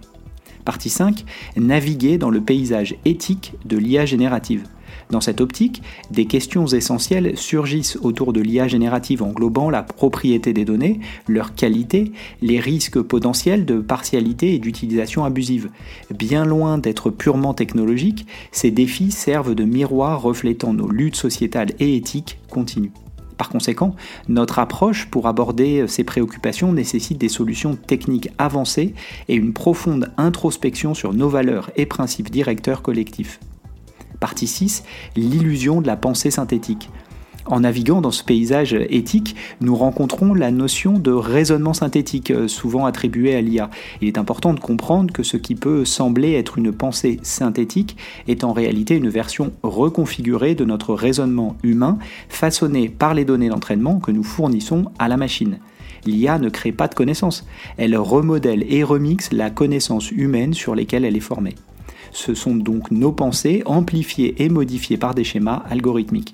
Partie 0.66 0.90
5. 0.90 1.26
Naviguer 1.58 2.18
dans 2.18 2.30
le 2.30 2.42
paysage 2.42 2.96
éthique 3.06 3.54
de 3.66 3.78
l'IA 3.78 4.06
générative. 4.06 4.64
Dans 5.10 5.22
cette 5.22 5.42
optique, 5.42 5.82
des 6.12 6.26
questions 6.26 6.66
essentielles 6.68 7.36
surgissent 7.36 7.98
autour 8.02 8.32
de 8.32 8.42
l'IA 8.42 8.68
générative 8.68 9.24
englobant 9.24 9.70
la 9.70 9.84
propriété 9.84 10.54
des 10.54 10.66
données, 10.66 11.00
leur 11.28 11.56
qualité, 11.56 12.12
les 12.42 12.60
risques 12.60 13.02
potentiels 13.02 13.66
de 13.66 13.80
partialité 13.80 14.54
et 14.54 14.60
d'utilisation 14.60 15.26
abusive. 15.26 15.70
Bien 16.16 16.46
loin 16.46 16.78
d'être 16.78 17.10
purement 17.10 17.54
technologiques, 17.54 18.28
ces 18.52 18.72
défis 18.72 19.12
servent 19.12 19.56
de 19.56 19.64
miroir 19.66 20.22
reflétant 20.22 20.74
nos 20.74 20.90
luttes 20.90 21.16
sociétales 21.16 21.74
et 21.80 21.96
éthiques 21.96 22.40
continues. 22.50 22.92
Par 23.40 23.48
conséquent, 23.48 23.96
notre 24.28 24.60
approche 24.60 25.06
pour 25.06 25.26
aborder 25.26 25.88
ces 25.88 26.04
préoccupations 26.04 26.74
nécessite 26.74 27.18
des 27.18 27.30
solutions 27.30 27.78
techniques 27.78 28.30
avancées 28.38 28.94
et 29.30 29.36
une 29.36 29.54
profonde 29.54 30.12
introspection 30.18 30.94
sur 30.94 31.14
nos 31.14 31.30
valeurs 31.30 31.72
et 31.78 31.86
principes 31.86 32.30
directeurs 32.30 32.82
collectifs. 32.82 33.40
Partie 34.20 34.46
6, 34.46 34.84
l'illusion 35.16 35.80
de 35.80 35.88
la 35.88 35.96
pensée 35.96 36.32
synthétique. 36.32 36.90
En 37.50 37.62
naviguant 37.62 38.00
dans 38.00 38.12
ce 38.12 38.24
paysage 38.24 38.76
éthique, 38.92 39.36
nous 39.60 39.76
rencontrons 39.76 40.36
la 40.36 40.52
notion 40.52 41.00
de 41.00 41.12
raisonnement 41.12 41.74
synthétique, 41.74 42.30
euh, 42.30 42.48
souvent 42.48 42.86
attribuée 42.86 43.36
à 43.36 43.42
l'IA. 43.42 43.72
Il 44.02 44.08
est 44.08 44.20
important 44.20 44.54
de 44.54 44.60
comprendre 44.60 45.12
que 45.12 45.24
ce 45.24 45.36
qui 45.36 45.56
peut 45.56 45.84
sembler 45.84 46.34
être 46.34 46.60
une 46.60 46.72
pensée 46.72 47.20
synthétique 47.24 47.98
est 48.28 48.44
en 48.44 48.54
réalité 48.54 48.96
une 48.96 49.10
version 49.10 49.52
reconfigurée 49.64 50.54
de 50.54 50.64
notre 50.64 50.94
raisonnement 50.94 51.58
humain, 51.64 51.98
façonné 52.30 52.88
par 52.88 53.16
les 53.16 53.26
données 53.26 53.50
d'entraînement 53.50 54.00
que 54.00 54.12
nous 54.12 54.24
fournissons 54.24 54.86
à 55.00 55.08
la 55.08 55.18
machine. 55.18 55.58
L'IA 56.06 56.38
ne 56.38 56.50
crée 56.50 56.72
pas 56.72 56.88
de 56.88 56.94
connaissances, 56.94 57.48
elle 57.78 57.98
remodèle 57.98 58.64
et 58.70 58.84
remixe 58.84 59.32
la 59.32 59.50
connaissance 59.50 60.12
humaine 60.12 60.54
sur 60.54 60.76
lesquelles 60.76 61.04
elle 61.04 61.18
est 61.18 61.20
formée. 61.20 61.56
Ce 62.12 62.36
sont 62.36 62.56
donc 62.56 62.92
nos 62.92 63.12
pensées 63.12 63.64
amplifiées 63.66 64.36
et 64.44 64.50
modifiées 64.50 64.98
par 64.98 65.16
des 65.16 65.24
schémas 65.24 65.64
algorithmiques. 65.68 66.34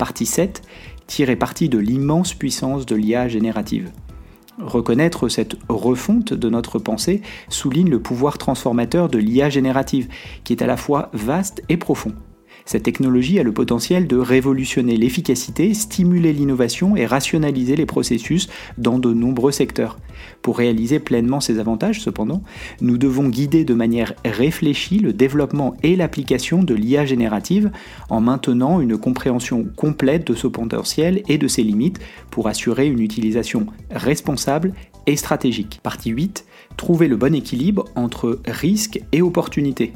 Partie 0.00 0.24
7. 0.24 0.62
Tirer 1.06 1.36
parti 1.36 1.68
de 1.68 1.76
l'immense 1.76 2.32
puissance 2.32 2.86
de 2.86 2.96
l'IA 2.96 3.28
générative. 3.28 3.90
Reconnaître 4.58 5.28
cette 5.28 5.56
refonte 5.68 6.32
de 6.32 6.48
notre 6.48 6.78
pensée 6.78 7.20
souligne 7.50 7.90
le 7.90 8.00
pouvoir 8.00 8.38
transformateur 8.38 9.10
de 9.10 9.18
l'IA 9.18 9.50
générative, 9.50 10.08
qui 10.42 10.54
est 10.54 10.62
à 10.62 10.66
la 10.66 10.78
fois 10.78 11.10
vaste 11.12 11.62
et 11.68 11.76
profond. 11.76 12.14
Cette 12.70 12.84
technologie 12.84 13.40
a 13.40 13.42
le 13.42 13.50
potentiel 13.50 14.06
de 14.06 14.16
révolutionner 14.16 14.96
l'efficacité, 14.96 15.74
stimuler 15.74 16.32
l'innovation 16.32 16.94
et 16.94 17.04
rationaliser 17.04 17.74
les 17.74 17.84
processus 17.84 18.48
dans 18.78 19.00
de 19.00 19.12
nombreux 19.12 19.50
secteurs. 19.50 19.98
Pour 20.40 20.58
réaliser 20.58 21.00
pleinement 21.00 21.40
ces 21.40 21.58
avantages, 21.58 22.00
cependant, 22.00 22.44
nous 22.80 22.96
devons 22.96 23.28
guider 23.28 23.64
de 23.64 23.74
manière 23.74 24.14
réfléchie 24.24 25.00
le 25.00 25.12
développement 25.12 25.76
et 25.82 25.96
l'application 25.96 26.62
de 26.62 26.74
l'IA 26.74 27.06
générative 27.06 27.72
en 28.08 28.20
maintenant 28.20 28.80
une 28.80 28.98
compréhension 28.98 29.64
complète 29.74 30.28
de 30.28 30.36
ce 30.36 30.46
potentiel 30.46 31.24
et 31.26 31.38
de 31.38 31.48
ses 31.48 31.64
limites 31.64 31.98
pour 32.30 32.46
assurer 32.46 32.86
une 32.86 33.00
utilisation 33.00 33.66
responsable 33.90 34.74
et 35.08 35.16
stratégique. 35.16 35.80
Partie 35.82 36.10
8. 36.10 36.44
Trouver 36.76 37.08
le 37.08 37.16
bon 37.16 37.34
équilibre 37.34 37.86
entre 37.96 38.38
risque 38.46 39.00
et 39.10 39.22
opportunité. 39.22 39.92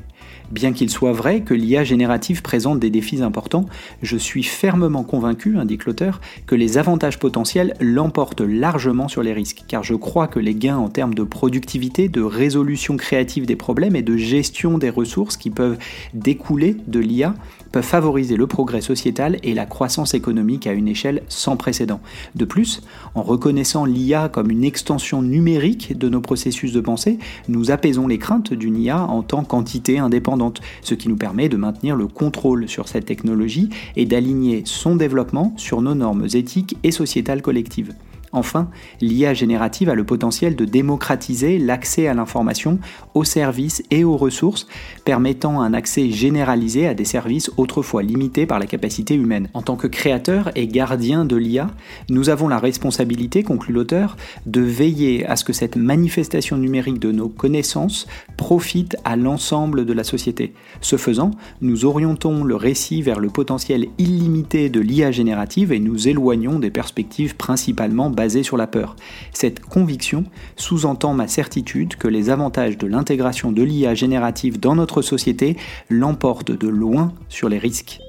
Bien 0.50 0.72
qu'il 0.72 0.90
soit 0.90 1.12
vrai 1.12 1.40
que 1.40 1.54
l'IA 1.54 1.84
générative 1.84 2.42
présente 2.42 2.78
des 2.78 2.90
défis 2.90 3.22
importants, 3.22 3.66
je 4.02 4.16
suis 4.16 4.42
fermement 4.42 5.02
convaincu, 5.02 5.56
indique 5.56 5.86
l'auteur, 5.86 6.20
que 6.46 6.54
les 6.54 6.78
avantages 6.78 7.18
potentiels 7.18 7.74
l'emportent 7.80 8.42
largement 8.42 9.08
sur 9.08 9.22
les 9.22 9.32
risques, 9.32 9.64
car 9.66 9.82
je 9.82 9.94
crois 9.94 10.28
que 10.28 10.38
les 10.38 10.54
gains 10.54 10.76
en 10.76 10.88
termes 10.88 11.14
de 11.14 11.24
productivité, 11.24 12.08
de 12.08 12.22
résolution 12.22 12.96
créative 12.96 13.46
des 13.46 13.56
problèmes 13.56 13.96
et 13.96 14.02
de 14.02 14.16
gestion 14.16 14.78
des 14.78 14.90
ressources 14.90 15.36
qui 15.36 15.50
peuvent 15.50 15.78
découler 16.12 16.76
de 16.86 17.00
l'IA 17.00 17.34
peuvent 17.74 17.82
favoriser 17.82 18.36
le 18.36 18.46
progrès 18.46 18.80
sociétal 18.80 19.36
et 19.42 19.52
la 19.52 19.66
croissance 19.66 20.14
économique 20.14 20.68
à 20.68 20.72
une 20.74 20.86
échelle 20.86 21.24
sans 21.26 21.56
précédent. 21.56 21.98
De 22.36 22.44
plus, 22.44 22.82
en 23.16 23.22
reconnaissant 23.24 23.84
l'IA 23.84 24.28
comme 24.28 24.52
une 24.52 24.62
extension 24.62 25.22
numérique 25.22 25.98
de 25.98 26.08
nos 26.08 26.20
processus 26.20 26.72
de 26.72 26.80
pensée, 26.80 27.18
nous 27.48 27.72
apaisons 27.72 28.06
les 28.06 28.18
craintes 28.18 28.54
d'une 28.54 28.80
IA 28.80 29.02
en 29.02 29.24
tant 29.24 29.42
qu'entité 29.42 29.98
indépendante, 29.98 30.60
ce 30.82 30.94
qui 30.94 31.08
nous 31.08 31.16
permet 31.16 31.48
de 31.48 31.56
maintenir 31.56 31.96
le 31.96 32.06
contrôle 32.06 32.68
sur 32.68 32.86
cette 32.86 33.06
technologie 33.06 33.70
et 33.96 34.06
d'aligner 34.06 34.62
son 34.66 34.94
développement 34.94 35.52
sur 35.56 35.82
nos 35.82 35.96
normes 35.96 36.28
éthiques 36.32 36.76
et 36.84 36.92
sociétales 36.92 37.42
collectives. 37.42 37.92
Enfin, 38.34 38.68
l'IA 39.00 39.32
générative 39.32 39.88
a 39.88 39.94
le 39.94 40.02
potentiel 40.02 40.56
de 40.56 40.64
démocratiser 40.64 41.56
l'accès 41.58 42.08
à 42.08 42.14
l'information, 42.14 42.80
aux 43.14 43.22
services 43.22 43.84
et 43.92 44.02
aux 44.02 44.16
ressources, 44.16 44.66
permettant 45.04 45.60
un 45.60 45.72
accès 45.72 46.10
généralisé 46.10 46.88
à 46.88 46.94
des 46.94 47.04
services 47.04 47.52
autrefois 47.56 48.02
limités 48.02 48.44
par 48.44 48.58
la 48.58 48.66
capacité 48.66 49.14
humaine. 49.14 49.48
En 49.54 49.62
tant 49.62 49.76
que 49.76 49.86
créateur 49.86 50.50
et 50.56 50.66
gardien 50.66 51.24
de 51.24 51.36
l'IA, 51.36 51.70
nous 52.10 52.28
avons 52.28 52.48
la 52.48 52.58
responsabilité, 52.58 53.44
conclut 53.44 53.72
l'auteur, 53.72 54.16
de 54.46 54.60
veiller 54.60 55.24
à 55.26 55.36
ce 55.36 55.44
que 55.44 55.52
cette 55.52 55.76
manifestation 55.76 56.56
numérique 56.56 56.98
de 56.98 57.12
nos 57.12 57.28
connaissances 57.28 58.08
profite 58.36 58.96
à 59.04 59.14
l'ensemble 59.14 59.86
de 59.86 59.92
la 59.92 60.02
société. 60.02 60.54
Ce 60.80 60.96
faisant, 60.96 61.30
nous 61.60 61.84
orientons 61.84 62.42
le 62.42 62.56
récit 62.56 63.00
vers 63.00 63.20
le 63.20 63.28
potentiel 63.28 63.86
illimité 63.98 64.70
de 64.70 64.80
l'IA 64.80 65.12
générative 65.12 65.70
et 65.70 65.78
nous 65.78 66.08
éloignons 66.08 66.58
des 66.58 66.70
perspectives 66.70 67.36
principalement 67.36 68.10
basées 68.10 68.23
sur 68.42 68.56
la 68.56 68.66
peur. 68.66 68.96
Cette 69.32 69.60
conviction 69.60 70.24
sous-entend 70.56 71.14
ma 71.14 71.28
certitude 71.28 71.96
que 71.96 72.08
les 72.08 72.30
avantages 72.30 72.78
de 72.78 72.86
l'intégration 72.86 73.52
de 73.52 73.62
l'IA 73.62 73.94
générative 73.94 74.58
dans 74.58 74.74
notre 74.74 75.02
société 75.02 75.56
l'emportent 75.90 76.52
de 76.52 76.68
loin 76.68 77.12
sur 77.28 77.48
les 77.48 77.58
risques. 77.58 78.00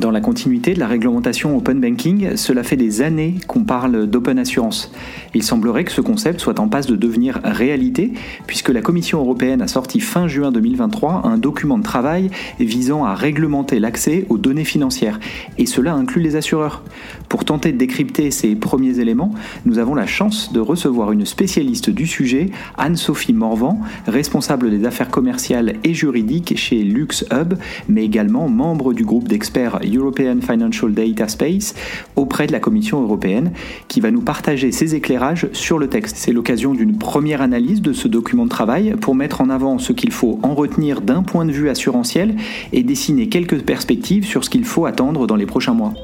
Dans 0.00 0.10
la 0.10 0.22
continuité 0.22 0.72
de 0.72 0.80
la 0.80 0.86
réglementation 0.86 1.54
open 1.58 1.78
banking, 1.78 2.34
cela 2.36 2.62
fait 2.62 2.78
des 2.78 3.02
années 3.02 3.34
qu'on 3.46 3.64
parle 3.64 4.06
d'open 4.06 4.38
assurance. 4.38 4.90
Il 5.34 5.42
semblerait 5.42 5.84
que 5.84 5.92
ce 5.92 6.00
concept 6.00 6.40
soit 6.40 6.58
en 6.58 6.68
passe 6.68 6.86
de 6.86 6.96
devenir 6.96 7.38
réalité, 7.44 8.14
puisque 8.46 8.70
la 8.70 8.80
Commission 8.80 9.20
européenne 9.20 9.60
a 9.60 9.68
sorti 9.68 10.00
fin 10.00 10.26
juin 10.26 10.52
2023 10.52 11.26
un 11.26 11.36
document 11.36 11.76
de 11.76 11.82
travail 11.82 12.30
visant 12.58 13.04
à 13.04 13.14
réglementer 13.14 13.78
l'accès 13.78 14.24
aux 14.30 14.38
données 14.38 14.64
financières, 14.64 15.20
et 15.58 15.66
cela 15.66 15.92
inclut 15.92 16.22
les 16.22 16.34
assureurs. 16.34 16.82
Pour 17.28 17.44
tenter 17.44 17.70
de 17.70 17.76
décrypter 17.76 18.30
ces 18.30 18.54
premiers 18.54 19.00
éléments, 19.00 19.34
nous 19.66 19.78
avons 19.78 19.94
la 19.94 20.06
chance 20.06 20.50
de 20.50 20.60
recevoir 20.60 21.12
une 21.12 21.26
spécialiste 21.26 21.90
du 21.90 22.06
sujet, 22.06 22.48
Anne-Sophie 22.78 23.34
Morvan, 23.34 23.78
responsable 24.06 24.70
des 24.70 24.86
affaires 24.86 25.10
commerciales 25.10 25.74
et 25.84 25.92
juridiques 25.92 26.56
chez 26.56 26.84
LuxHub, 26.84 27.52
mais 27.86 28.02
également 28.02 28.48
membre 28.48 28.94
du 28.94 29.04
groupe 29.04 29.28
d'experts 29.28 29.80
European 29.94 30.40
Financial 30.40 30.92
Data 30.92 31.28
Space 31.28 31.74
auprès 32.16 32.46
de 32.46 32.52
la 32.52 32.60
Commission 32.60 33.02
européenne, 33.02 33.52
qui 33.88 34.00
va 34.00 34.10
nous 34.10 34.22
partager 34.22 34.72
ses 34.72 34.94
éclairages 34.94 35.48
sur 35.52 35.78
le 35.78 35.88
texte. 35.88 36.16
C'est 36.16 36.32
l'occasion 36.32 36.74
d'une 36.74 36.98
première 36.98 37.42
analyse 37.42 37.82
de 37.82 37.92
ce 37.92 38.08
document 38.08 38.44
de 38.44 38.50
travail 38.50 38.94
pour 39.00 39.14
mettre 39.14 39.40
en 39.40 39.50
avant 39.50 39.78
ce 39.78 39.92
qu'il 39.92 40.12
faut 40.12 40.38
en 40.42 40.54
retenir 40.54 41.00
d'un 41.00 41.22
point 41.22 41.44
de 41.44 41.52
vue 41.52 41.68
assurantiel 41.68 42.36
et 42.72 42.82
dessiner 42.82 43.28
quelques 43.28 43.60
perspectives 43.62 44.24
sur 44.24 44.44
ce 44.44 44.50
qu'il 44.50 44.64
faut 44.64 44.86
attendre 44.86 45.26
dans 45.26 45.36
les 45.36 45.46
prochains 45.46 45.74
mois. 45.74 45.94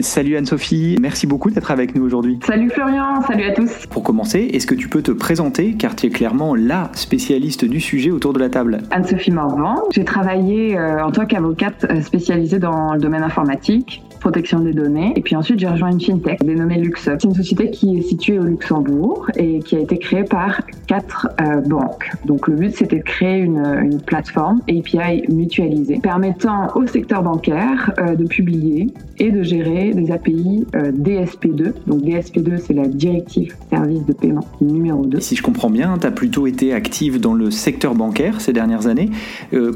Salut 0.00 0.36
Anne-Sophie, 0.36 0.96
merci 1.00 1.26
beaucoup 1.26 1.50
d'être 1.50 1.72
avec 1.72 1.96
nous 1.96 2.04
aujourd'hui. 2.04 2.38
Salut 2.46 2.70
Florian, 2.70 3.20
salut 3.22 3.42
à 3.42 3.52
tous. 3.52 3.86
Pour 3.90 4.04
commencer, 4.04 4.48
est-ce 4.52 4.64
que 4.64 4.76
tu 4.76 4.88
peux 4.88 5.02
te 5.02 5.10
présenter 5.10 5.74
car 5.74 5.96
tu 5.96 6.06
es 6.06 6.10
clairement 6.10 6.54
la 6.54 6.90
spécialiste 6.94 7.64
du 7.64 7.80
sujet 7.80 8.12
autour 8.12 8.32
de 8.32 8.38
la 8.38 8.48
table? 8.48 8.78
Anne-Sophie 8.92 9.32
Morvan, 9.32 9.82
j'ai 9.90 10.04
travaillé 10.04 10.78
euh, 10.78 11.04
en 11.04 11.10
tant 11.10 11.26
qu'avocate 11.26 11.84
euh, 11.90 12.00
spécialisée 12.00 12.60
dans 12.60 12.94
le 12.94 13.00
domaine 13.00 13.24
informatique 13.24 14.04
protection 14.18 14.60
des 14.60 14.72
données. 14.72 15.12
Et 15.16 15.20
puis 15.20 15.36
ensuite, 15.36 15.58
j'ai 15.58 15.68
rejoint 15.68 15.90
une 15.90 16.00
fintech 16.00 16.44
dénommée 16.44 16.78
Luxup. 16.78 17.18
C'est 17.20 17.24
une 17.24 17.34
société 17.34 17.70
qui 17.70 17.98
est 17.98 18.02
située 18.02 18.38
au 18.38 18.44
Luxembourg 18.44 19.30
et 19.36 19.60
qui 19.60 19.76
a 19.76 19.80
été 19.80 19.98
créée 19.98 20.24
par 20.24 20.60
quatre 20.86 21.28
euh, 21.40 21.60
banques. 21.60 22.10
Donc 22.24 22.48
le 22.48 22.54
but, 22.54 22.76
c'était 22.76 22.98
de 22.98 23.02
créer 23.02 23.38
une, 23.38 23.58
une, 23.58 24.00
plateforme 24.00 24.60
API 24.68 25.24
mutualisée 25.28 25.98
permettant 26.02 26.68
au 26.74 26.86
secteur 26.86 27.22
bancaire 27.22 27.92
euh, 27.98 28.14
de 28.14 28.24
publier 28.24 28.88
et 29.18 29.30
de 29.30 29.42
gérer 29.42 29.92
des 29.92 30.10
API 30.10 30.66
euh, 30.74 30.92
DSP2. 30.92 31.72
Donc 31.86 32.02
DSP2, 32.02 32.58
c'est 32.58 32.74
la 32.74 32.86
directive 32.86 33.54
service 33.70 34.04
de 34.06 34.12
paiement 34.12 34.46
numéro 34.60 35.04
2. 35.04 35.20
si 35.20 35.36
je 35.36 35.42
comprends 35.42 35.70
bien, 35.70 35.98
tu 35.98 36.06
as 36.06 36.10
plutôt 36.10 36.46
été 36.46 36.72
active 36.72 37.20
dans 37.20 37.34
le 37.34 37.50
secteur 37.50 37.94
bancaire 37.94 38.40
ces 38.40 38.52
dernières 38.52 38.86
années. 38.86 39.10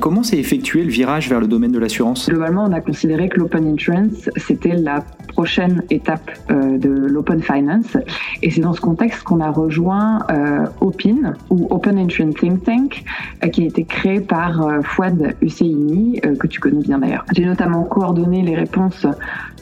comment 0.00 0.22
s'est 0.22 0.38
effectué 0.38 0.82
le 0.82 0.90
virage 0.90 1.28
vers 1.28 1.40
le 1.40 1.46
domaine 1.46 1.72
de 1.72 1.78
l'assurance? 1.78 2.28
Globalement, 2.28 2.64
on 2.64 2.72
a 2.72 2.80
considéré 2.80 3.28
que 3.28 3.38
l'open 3.38 3.66
insurance 3.66 4.30
c'était 4.36 4.76
la 4.76 5.04
prochaine 5.32 5.82
étape 5.90 6.30
euh, 6.50 6.78
de 6.78 6.88
l'Open 6.88 7.42
Finance. 7.42 7.96
Et 8.42 8.50
c'est 8.50 8.60
dans 8.60 8.74
ce 8.74 8.80
contexte 8.80 9.22
qu'on 9.22 9.40
a 9.40 9.50
rejoint 9.50 10.20
euh, 10.30 10.66
OPIN, 10.80 11.34
ou 11.50 11.66
Open 11.70 11.98
Insurance 11.98 12.34
Think 12.36 12.64
Tank, 12.64 13.04
euh, 13.42 13.48
qui 13.48 13.62
a 13.62 13.66
été 13.66 13.84
créé 13.84 14.20
par 14.20 14.82
Fouad 14.84 15.34
Husseini, 15.40 16.20
que 16.38 16.46
tu 16.46 16.60
connais 16.60 16.82
bien 16.82 16.98
d'ailleurs. 16.98 17.24
J'ai 17.34 17.44
notamment 17.44 17.84
coordonné 17.84 18.42
les 18.42 18.54
réponses 18.54 19.06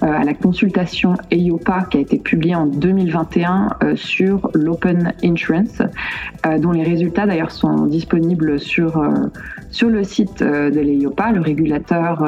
à 0.00 0.25
la 0.25 0.35
consultation 0.35 1.15
EIOPA 1.31 1.87
qui 1.91 1.99
a 1.99 2.00
été 2.00 2.19
publiée 2.19 2.55
en 2.55 2.67
2021 2.67 3.69
sur 3.95 4.50
l'Open 4.55 5.12
Insurance, 5.23 5.83
dont 6.59 6.73
les 6.73 6.83
résultats 6.83 7.27
d'ailleurs 7.27 7.50
sont 7.50 7.87
disponibles 7.87 8.59
sur, 8.59 9.03
sur 9.71 9.89
le 9.89 10.05
site 10.05 10.43
de 10.43 10.81
l'EIOPA, 10.81 11.33
le 11.33 11.41
régulateur 11.41 12.25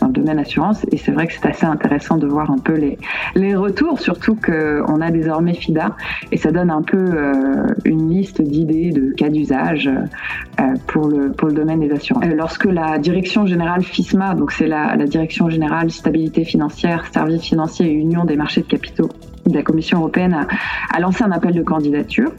dans 0.00 0.08
le 0.08 0.12
domaine 0.12 0.38
assurance. 0.38 0.84
Et 0.90 0.96
c'est 0.96 1.12
vrai 1.12 1.26
que 1.26 1.32
c'est 1.32 1.46
assez 1.46 1.66
intéressant 1.66 2.16
de 2.16 2.26
voir 2.26 2.50
un 2.50 2.58
peu 2.58 2.74
les, 2.74 2.98
les 3.34 3.54
retours, 3.54 4.00
surtout 4.00 4.34
qu'on 4.36 5.00
a 5.00 5.10
désormais 5.10 5.54
FIDA 5.54 5.96
et 6.32 6.36
ça 6.36 6.50
donne 6.50 6.70
un 6.70 6.82
peu 6.82 6.96
euh, 6.98 7.66
une 7.84 8.10
liste 8.10 8.42
d'idées, 8.42 8.90
de 8.90 9.12
cas 9.12 9.28
d'usage 9.28 9.88
euh, 9.88 10.62
pour, 10.86 11.08
le, 11.08 11.32
pour 11.32 11.48
le 11.48 11.54
domaine 11.54 11.80
des 11.80 11.92
assurances. 11.92 12.24
Euh, 12.24 12.34
lorsque 12.34 12.64
la 12.64 12.98
direction 12.98 13.46
générale 13.46 13.82
FISMA, 13.82 14.34
donc 14.34 14.52
c'est 14.52 14.66
la, 14.66 14.96
la 14.96 15.06
direction 15.06 15.48
générale 15.50 15.90
stabilité 15.90 16.44
financière, 16.44 17.06
services 17.12 17.42
financiers 17.42 17.86
et 17.86 17.92
union 17.92 18.24
des 18.24 18.36
marchés 18.36 18.62
de 18.62 18.66
capitaux 18.66 19.10
de 19.46 19.54
la 19.54 19.62
Commission 19.62 19.98
européenne, 19.98 20.34
a, 20.34 20.46
a 20.94 21.00
lancé 21.00 21.24
un 21.24 21.32
appel 21.32 21.54
de 21.54 21.62
candidature 21.62 22.30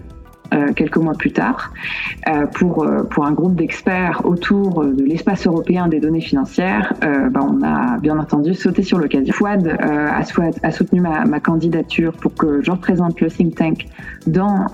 euh, 0.54 0.74
quelques 0.74 0.98
mois 0.98 1.14
plus 1.14 1.32
tard 1.32 1.72
euh, 2.28 2.46
pour, 2.46 2.84
euh, 2.84 3.04
pour 3.04 3.26
un 3.26 3.32
groupe 3.32 3.56
d'experts 3.56 4.24
autour 4.26 4.84
de 4.84 5.02
l'espace 5.02 5.48
européen 5.48 5.88
des 5.88 6.02
données 6.02 6.20
financières. 6.20 6.94
Bah, 7.02 7.40
on 7.42 7.64
a 7.64 7.98
bien 8.00 8.20
entendu 8.20 8.54
sauté 8.54 8.84
sur 8.84 8.98
l'occasion. 8.98 9.34
Fouad 9.34 9.68
a, 9.80 10.22
a, 10.64 10.72
soutenu 10.72 11.00
ma, 11.00 11.24
ma, 11.24 11.40
candidature 11.40 12.12
pour 12.14 12.36
que 12.36 12.62
je 12.62 12.70
représente 12.72 13.22
le 13.22 13.30
think 13.30 13.56
tank 13.56 13.86
dans 14.28 14.68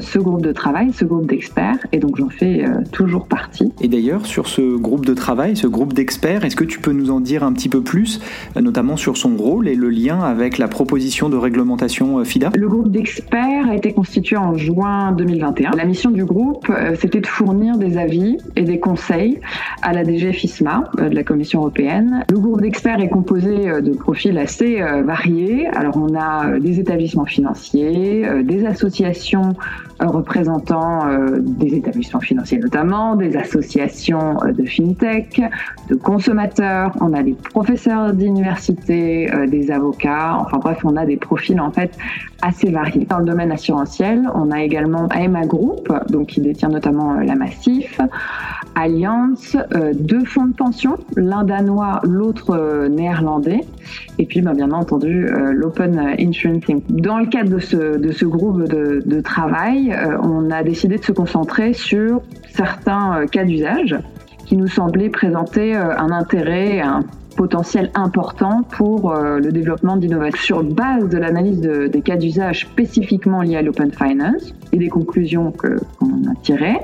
ce 0.00 0.18
groupe 0.18 0.42
de 0.42 0.52
travail, 0.52 0.92
ce 0.92 1.04
groupe 1.04 1.26
d'experts, 1.26 1.78
et 1.92 1.98
donc 1.98 2.16
j'en 2.16 2.28
fais 2.28 2.64
toujours 2.92 3.26
partie. 3.26 3.72
Et 3.80 3.88
d'ailleurs, 3.88 4.26
sur 4.26 4.46
ce 4.46 4.76
groupe 4.76 5.06
de 5.06 5.14
travail, 5.14 5.56
ce 5.56 5.66
groupe 5.66 5.92
d'experts, 5.92 6.44
est-ce 6.44 6.56
que 6.56 6.64
tu 6.64 6.80
peux 6.80 6.92
nous 6.92 7.10
en 7.10 7.20
dire 7.20 7.44
un 7.44 7.52
petit 7.52 7.68
peu 7.68 7.82
plus, 7.82 8.20
notamment 8.60 8.96
sur 8.96 9.16
son 9.16 9.36
rôle 9.36 9.68
et 9.68 9.74
le 9.74 9.90
lien 9.90 10.20
avec 10.20 10.58
la 10.58 10.68
proposition 10.68 11.28
de 11.28 11.36
réglementation 11.36 12.22
FIDA? 12.24 12.50
Le 12.56 12.68
groupe 12.68 12.90
d'experts 12.90 13.68
a 13.68 13.74
été 13.74 13.92
constitué 13.92 14.36
en 14.36 14.54
juin 14.54 15.12
2021. 15.20 15.72
La 15.76 15.84
mission 15.84 16.10
du 16.10 16.24
groupe, 16.24 16.66
euh, 16.70 16.96
c'était 16.98 17.20
de 17.20 17.26
fournir 17.26 17.76
des 17.76 17.98
avis 17.98 18.38
et 18.56 18.62
des 18.62 18.80
conseils 18.80 19.38
à 19.82 19.92
la 19.92 20.02
DG 20.02 20.32
FISMA 20.32 20.84
euh, 20.98 21.08
de 21.10 21.14
la 21.14 21.24
Commission 21.24 21.60
européenne. 21.60 22.24
Le 22.30 22.38
groupe 22.38 22.62
d'experts 22.62 23.00
est 23.00 23.10
composé 23.10 23.68
euh, 23.68 23.80
de 23.82 23.92
profils 23.92 24.36
assez 24.38 24.80
variés. 25.04 25.66
Alors 25.74 25.96
on 25.96 26.14
a 26.14 26.58
des 26.58 26.80
établissements 26.80 27.26
financiers, 27.26 28.26
des 28.42 28.64
associations 28.64 29.54
représentant 29.98 31.00
des 31.40 31.74
établissements 31.74 32.20
financiers 32.20 32.58
notamment, 32.58 33.16
des 33.16 33.36
associations 33.36 34.36
de 34.46 34.64
fintech, 34.64 35.42
de 35.88 35.94
consommateurs, 35.94 36.92
on 37.00 37.12
a 37.12 37.22
des 37.22 37.34
professeurs 37.34 38.14
d'université, 38.14 39.30
des 39.48 39.70
avocats, 39.70 40.38
enfin 40.40 40.56
bref, 40.58 40.78
on 40.84 40.96
a 40.96 41.04
des 41.04 41.18
profils 41.18 41.60
en 41.60 41.70
fait 41.70 41.98
assez 42.42 42.70
variés. 42.70 43.04
Dans 43.04 43.18
le 43.18 43.26
domaine 43.26 43.52
assurantiel, 43.52 44.28
on 44.34 44.50
a 44.50 44.62
également 44.62 45.08
AMA 45.10 45.46
Group, 45.46 45.92
donc 46.08 46.28
qui 46.28 46.40
détient 46.40 46.68
notamment 46.68 47.14
euh, 47.14 47.22
la 47.22 47.34
Massif, 47.34 48.00
Allianz, 48.74 49.56
euh, 49.74 49.92
deux 49.94 50.24
fonds 50.24 50.46
de 50.46 50.54
pension, 50.54 50.96
l'un 51.16 51.44
danois, 51.44 52.00
l'autre 52.04 52.50
euh, 52.50 52.88
néerlandais, 52.88 53.60
et 54.18 54.26
puis 54.26 54.40
bah, 54.40 54.54
bien 54.54 54.70
entendu 54.70 55.28
l'Open 55.52 55.98
Insurance. 56.18 56.64
Dans 56.88 57.18
le 57.18 57.26
cadre 57.26 57.50
de 57.50 57.58
ce, 57.58 57.98
de 57.98 58.12
ce 58.12 58.24
groupe 58.24 58.68
de, 58.68 59.02
de 59.04 59.20
travail, 59.20 59.96
on 60.22 60.50
a 60.50 60.62
décidé 60.62 60.96
de 60.96 61.04
se 61.04 61.12
concentrer 61.12 61.72
sur 61.72 62.22
certains 62.50 63.26
cas 63.26 63.44
d'usage 63.44 63.96
qui 64.46 64.56
nous 64.56 64.68
semblaient 64.68 65.10
présenter 65.10 65.74
un 65.74 66.10
intérêt, 66.10 66.80
un 66.80 67.04
potentiel 67.36 67.90
important 67.94 68.62
pour 68.62 69.12
euh, 69.12 69.38
le 69.38 69.52
développement 69.52 69.96
d'innovation. 69.96 70.40
Sur 70.40 70.64
base 70.64 71.08
de 71.08 71.18
l'analyse 71.18 71.60
des 71.60 72.02
cas 72.02 72.16
d'usage 72.16 72.62
spécifiquement 72.62 73.42
liés 73.42 73.56
à 73.56 73.62
l'open 73.62 73.92
finance 73.92 74.54
et 74.72 74.78
des 74.78 74.88
conclusions 74.88 75.52
qu'on 75.52 76.30
a 76.30 76.34
tirées, 76.42 76.78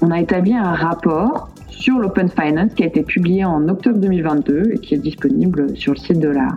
on 0.00 0.10
a 0.10 0.20
établi 0.20 0.54
un 0.54 0.72
rapport 0.72 1.50
sur 1.68 1.98
l'open 1.98 2.28
finance 2.28 2.72
qui 2.74 2.82
a 2.82 2.86
été 2.86 3.02
publié 3.02 3.44
en 3.44 3.68
octobre 3.68 3.98
2022 3.98 4.72
et 4.72 4.78
qui 4.78 4.94
est 4.94 4.98
disponible 4.98 5.76
sur 5.76 5.92
le 5.92 5.98
site 5.98 6.20
de 6.20 6.28
la 6.28 6.48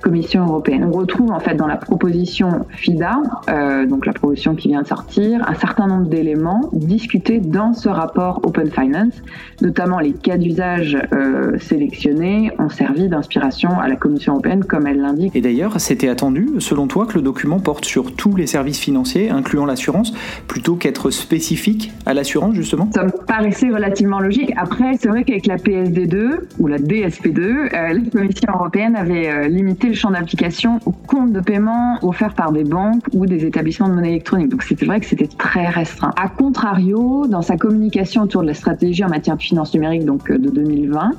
Commission 0.00 0.44
européenne. 0.46 0.84
On 0.84 0.96
retrouve 0.96 1.30
en 1.30 1.40
fait 1.40 1.54
dans 1.54 1.66
la 1.66 1.76
proposition 1.76 2.66
FIDA, 2.70 3.20
euh, 3.48 3.86
donc 3.86 4.06
la 4.06 4.12
proposition 4.12 4.54
qui 4.54 4.68
vient 4.68 4.82
de 4.82 4.86
sortir, 4.86 5.46
un 5.48 5.54
certain 5.54 5.86
nombre 5.86 6.08
d'éléments 6.08 6.70
discutés 6.72 7.40
dans 7.40 7.72
ce 7.72 7.88
rapport 7.88 8.40
Open 8.44 8.70
Finance, 8.70 9.14
notamment 9.60 9.98
les 9.98 10.12
cas 10.12 10.38
d'usage 10.38 10.98
euh, 11.12 11.58
sélectionnés 11.58 12.50
ont 12.58 12.68
servi 12.68 13.08
d'inspiration 13.08 13.78
à 13.78 13.88
la 13.88 13.96
Commission 13.96 14.34
européenne 14.34 14.64
comme 14.64 14.86
elle 14.86 15.00
l'indique. 15.00 15.36
Et 15.36 15.40
d'ailleurs, 15.40 15.80
c'était 15.80 16.08
attendu, 16.08 16.48
selon 16.58 16.86
toi, 16.86 17.06
que 17.06 17.14
le 17.14 17.22
document 17.22 17.60
porte 17.60 17.84
sur 17.84 18.14
tous 18.14 18.36
les 18.36 18.46
services 18.46 18.80
financiers, 18.80 19.30
incluant 19.30 19.66
l'assurance, 19.66 20.12
plutôt 20.48 20.76
qu'être 20.76 21.10
spécifique 21.10 21.92
à 22.06 22.14
l'assurance 22.14 22.54
justement? 22.54 22.88
Ça 22.94 23.04
me 23.04 23.10
paraissait 23.10 23.68
relativement 23.68 24.20
logique. 24.20 24.52
Après, 24.56 24.94
c'est 24.98 25.08
vrai 25.08 25.24
qu'avec 25.24 25.46
la 25.46 25.56
PSD2 25.56 26.40
ou 26.58 26.66
la 26.66 26.78
DSP2, 26.78 27.40
euh, 27.40 27.68
la 27.72 28.10
Commission 28.10 28.52
européenne 28.54 28.96
avait 28.96 29.48
limité 29.48 29.89
le 29.90 29.96
champ 29.96 30.10
d'application 30.10 30.78
aux 30.86 30.92
comptes 30.92 31.32
de 31.32 31.40
paiement 31.40 31.98
offerts 32.02 32.34
par 32.34 32.52
des 32.52 32.64
banques 32.64 33.04
ou 33.12 33.26
des 33.26 33.44
établissements 33.44 33.88
de 33.88 33.94
monnaie 33.94 34.10
électronique. 34.10 34.48
Donc 34.48 34.62
c'était 34.62 34.86
vrai 34.86 35.00
que 35.00 35.06
c'était 35.06 35.26
très 35.26 35.66
restreint. 35.68 36.12
A 36.16 36.28
contrario, 36.28 37.26
dans 37.26 37.42
sa 37.42 37.56
communication 37.56 38.22
autour 38.22 38.42
de 38.42 38.46
la 38.46 38.54
stratégie 38.54 39.04
en 39.04 39.08
matière 39.08 39.36
de 39.36 39.42
finances 39.42 39.74
numériques 39.74 40.04
donc 40.04 40.30
euh, 40.30 40.38
de 40.38 40.48
2020, 40.48 41.10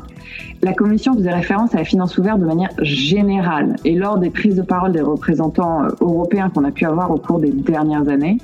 la 0.64 0.74
Commission 0.74 1.14
faisait 1.16 1.34
référence 1.34 1.74
à 1.76 1.80
la 1.80 1.84
finance 1.84 2.18
ouverte 2.18 2.40
de 2.40 2.46
manière 2.46 2.70
générale. 2.82 3.76
Et 3.84 3.96
lors 3.96 4.18
des 4.18 4.30
prises 4.30 4.56
de 4.56 4.62
parole 4.62 4.94
des 4.94 5.02
représentants 5.02 5.84
euh, 5.84 5.90
européens 6.00 6.50
qu'on 6.50 6.64
a 6.64 6.72
pu 6.72 6.86
avoir 6.86 7.12
au 7.12 7.18
cours 7.18 7.40
des 7.40 7.52
dernières 7.52 8.08
années, 8.08 8.38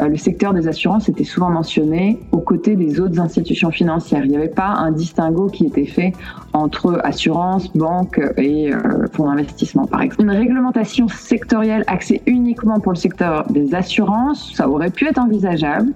euh, 0.00 0.08
le 0.08 0.16
secteur 0.16 0.54
des 0.54 0.66
assurances 0.66 1.08
était 1.08 1.24
souvent 1.24 1.50
mentionné 1.50 2.18
aux 2.32 2.40
côtés 2.40 2.76
des 2.76 3.00
autres 3.00 3.20
institutions 3.20 3.70
financières. 3.70 4.24
Il 4.24 4.30
n'y 4.30 4.36
avait 4.36 4.48
pas 4.48 4.68
un 4.68 4.92
distinguo 4.92 5.48
qui 5.48 5.66
était 5.66 5.86
fait 5.86 6.12
entre 6.54 7.00
assurance, 7.04 7.70
banque 7.76 8.20
et 8.38 8.70
fonds 9.12 9.26
d'investissement 9.26 9.73
par 9.82 10.02
exemple. 10.02 10.22
Une 10.22 10.30
réglementation 10.30 11.08
sectorielle 11.08 11.84
axée 11.86 12.22
uniquement 12.26 12.80
pour 12.80 12.92
le 12.92 12.98
secteur 12.98 13.46
des 13.50 13.74
assurances, 13.74 14.54
ça 14.54 14.68
aurait 14.68 14.90
pu 14.90 15.06
être 15.06 15.18
envisageable, 15.18 15.92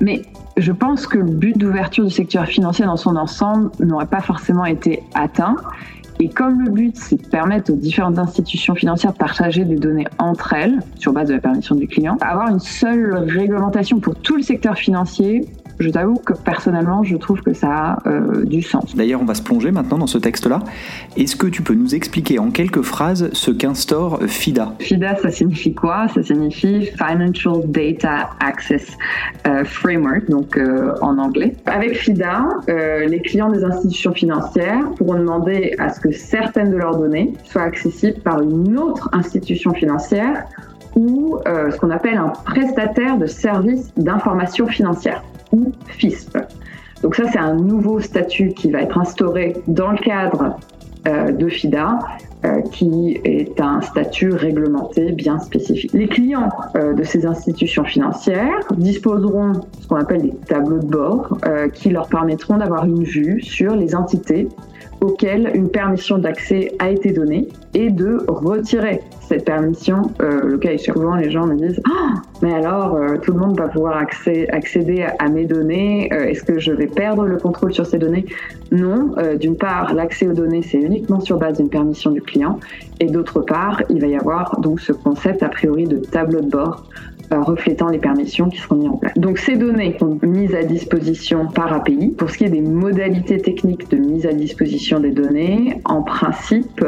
mais 0.00 0.22
je 0.56 0.72
pense 0.72 1.06
que 1.06 1.18
le 1.18 1.24
but 1.24 1.56
d'ouverture 1.56 2.04
du 2.04 2.10
secteur 2.10 2.46
financier 2.46 2.84
dans 2.84 2.96
son 2.96 3.16
ensemble 3.16 3.70
n'aurait 3.80 4.06
pas 4.06 4.20
forcément 4.20 4.64
été 4.64 5.02
atteint. 5.14 5.56
Et 6.20 6.28
comme 6.28 6.62
le 6.62 6.70
but, 6.70 6.96
c'est 6.96 7.22
de 7.22 7.28
permettre 7.28 7.72
aux 7.72 7.76
différentes 7.76 8.18
institutions 8.18 8.74
financières 8.74 9.12
de 9.12 9.18
partager 9.18 9.64
des 9.64 9.76
données 9.76 10.06
entre 10.18 10.52
elles, 10.52 10.80
sur 10.96 11.12
base 11.12 11.28
de 11.28 11.34
la 11.34 11.40
permission 11.40 11.76
du 11.76 11.86
client, 11.86 12.16
avoir 12.20 12.48
une 12.48 12.58
seule 12.58 13.14
réglementation 13.14 14.00
pour 14.00 14.16
tout 14.16 14.36
le 14.36 14.42
secteur 14.42 14.76
financier, 14.76 15.44
je 15.80 15.90
t'avoue 15.90 16.16
que 16.16 16.32
personnellement, 16.32 17.02
je 17.04 17.16
trouve 17.16 17.40
que 17.42 17.52
ça 17.52 17.68
a 17.68 18.08
euh, 18.08 18.44
du 18.44 18.62
sens. 18.62 18.96
D'ailleurs, 18.96 19.20
on 19.22 19.24
va 19.24 19.34
se 19.34 19.42
plonger 19.42 19.70
maintenant 19.70 19.98
dans 19.98 20.06
ce 20.06 20.18
texte-là. 20.18 20.60
Est-ce 21.16 21.36
que 21.36 21.46
tu 21.46 21.62
peux 21.62 21.74
nous 21.74 21.94
expliquer 21.94 22.38
en 22.38 22.50
quelques 22.50 22.82
phrases 22.82 23.30
ce 23.32 23.50
qu'instaure 23.50 24.20
FIDA? 24.26 24.74
FIDA, 24.80 25.16
ça 25.16 25.30
signifie 25.30 25.74
quoi? 25.74 26.08
Ça 26.08 26.22
signifie 26.22 26.90
Financial 26.96 27.60
Data 27.66 28.30
Access 28.40 28.86
euh, 29.46 29.64
Framework, 29.64 30.28
donc 30.28 30.56
euh, 30.56 30.94
en 31.00 31.18
anglais. 31.18 31.54
Avec 31.66 31.96
FIDA, 31.96 32.46
les 32.66 33.20
clients 33.20 33.50
des 33.50 33.64
institutions 33.64 34.12
financières 34.12 34.90
pourront 34.96 35.18
demander 35.18 35.74
à 35.78 35.88
ce 35.90 36.00
que 36.00 36.12
certaines 36.12 36.70
de 36.70 36.76
leurs 36.76 36.96
données 36.96 37.34
soient 37.44 37.62
accessibles 37.62 38.20
par 38.20 38.40
une 38.40 38.78
autre 38.78 39.08
institution 39.12 39.72
financière 39.74 40.44
ou 40.94 41.38
ce 41.46 41.76
qu'on 41.78 41.90
appelle 41.90 42.16
un 42.16 42.28
prestataire 42.28 43.18
de 43.18 43.26
services 43.26 43.92
d'information 43.96 44.66
financière 44.66 45.22
ou 45.52 45.72
FISP. 45.86 46.38
Donc 47.02 47.14
ça, 47.14 47.24
c'est 47.30 47.38
un 47.38 47.54
nouveau 47.54 48.00
statut 48.00 48.52
qui 48.54 48.70
va 48.70 48.82
être 48.82 48.98
instauré 48.98 49.56
dans 49.66 49.92
le 49.92 49.98
cadre 49.98 50.56
euh, 51.06 51.30
de 51.30 51.48
FIDA, 51.48 51.98
euh, 52.44 52.60
qui 52.72 53.20
est 53.24 53.60
un 53.60 53.80
statut 53.80 54.32
réglementé 54.32 55.12
bien 55.12 55.38
spécifique. 55.40 55.92
Les 55.92 56.06
clients 56.06 56.50
euh, 56.76 56.92
de 56.94 57.02
ces 57.02 57.26
institutions 57.26 57.84
financières 57.84 58.60
disposeront 58.76 59.54
ce 59.80 59.88
qu'on 59.88 59.96
appelle 59.96 60.22
des 60.22 60.34
tableaux 60.46 60.78
de 60.78 60.86
bord 60.86 61.38
qui 61.74 61.90
leur 61.90 62.08
permettront 62.08 62.58
d'avoir 62.58 62.84
une 62.84 63.04
vue 63.04 63.40
sur 63.40 63.74
les 63.74 63.94
entités 63.94 64.48
auxquelles 65.00 65.50
une 65.54 65.68
permission 65.68 66.18
d'accès 66.18 66.72
a 66.78 66.90
été 66.90 67.12
donnée 67.12 67.48
et 67.74 67.90
de 67.90 68.18
retirer 68.26 69.00
cette 69.20 69.44
permission. 69.44 70.10
Euh, 70.20 70.40
le 70.44 70.58
cas 70.58 70.70
est 70.70 70.78
souvent 70.78 71.14
les 71.14 71.30
gens 71.30 71.46
me 71.46 71.54
disent 71.54 71.80
ah, 71.86 72.14
mais 72.42 72.54
alors 72.54 72.94
euh, 72.94 73.18
tout 73.18 73.32
le 73.32 73.38
monde 73.38 73.58
va 73.58 73.68
pouvoir 73.68 73.96
accéder 73.96 75.06
à 75.18 75.28
mes 75.28 75.44
données. 75.44 76.10
Euh, 76.12 76.24
est-ce 76.24 76.42
que 76.42 76.58
je 76.58 76.72
vais 76.72 76.86
perdre 76.86 77.26
le 77.26 77.36
contrôle 77.36 77.72
sur 77.72 77.86
ces 77.86 77.98
données? 77.98 78.24
Non. 78.72 79.14
D'une 79.40 79.56
part, 79.56 79.94
l'accès 79.94 80.26
aux 80.26 80.32
données 80.32 80.62
c'est 80.62 80.78
uniquement 80.78 81.20
sur 81.20 81.38
base 81.38 81.58
d'une 81.58 81.68
permission 81.68 82.10
du 82.10 82.22
clients. 82.28 82.58
Et 83.00 83.06
d'autre 83.06 83.40
part, 83.40 83.82
il 83.90 84.00
va 84.00 84.06
y 84.06 84.16
avoir 84.16 84.60
donc 84.60 84.80
ce 84.80 84.92
concept 84.92 85.42
a 85.42 85.48
priori 85.48 85.84
de 85.84 85.98
tableau 85.98 86.40
de 86.40 86.50
bord 86.50 86.84
euh, 87.30 87.42
reflétant 87.42 87.88
les 87.88 87.98
permissions 87.98 88.48
qui 88.48 88.58
seront 88.58 88.76
mises 88.76 88.88
en 88.88 88.96
place. 88.96 89.12
Donc 89.16 89.38
ces 89.38 89.56
données 89.56 89.96
sont 89.98 90.18
mises 90.22 90.54
à 90.54 90.62
disposition 90.62 91.46
par 91.46 91.72
API. 91.74 92.14
Pour 92.16 92.30
ce 92.30 92.38
qui 92.38 92.44
est 92.44 92.50
des 92.50 92.62
modalités 92.62 93.38
techniques 93.38 93.90
de 93.90 93.98
mise 93.98 94.24
à 94.24 94.32
disposition 94.32 94.98
des 95.00 95.10
données, 95.10 95.80
en 95.84 96.02
principe, 96.02 96.82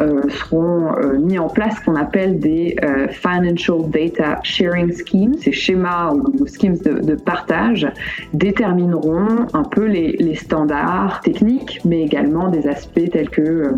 euh, 0.00 0.20
seront 0.28 0.92
euh, 0.92 1.18
mis 1.18 1.38
en 1.38 1.48
place 1.48 1.76
ce 1.76 1.84
qu'on 1.86 1.96
appelle 1.96 2.38
des 2.38 2.76
euh, 2.84 3.08
Financial 3.08 3.88
Data 3.88 4.38
Sharing 4.42 4.92
Schemes. 4.92 5.34
Ces 5.40 5.52
schémas 5.52 6.12
ou, 6.12 6.46
schemes 6.46 6.76
de, 6.76 7.14
partage 7.14 7.88
détermineront 8.34 9.46
un 9.54 9.64
peu 9.64 9.86
les, 9.86 10.34
standards 10.34 11.22
techniques, 11.22 11.80
mais 11.86 12.02
également 12.02 12.48
des 12.48 12.68
aspects 12.68 13.10
tels 13.10 13.30
que 13.30 13.72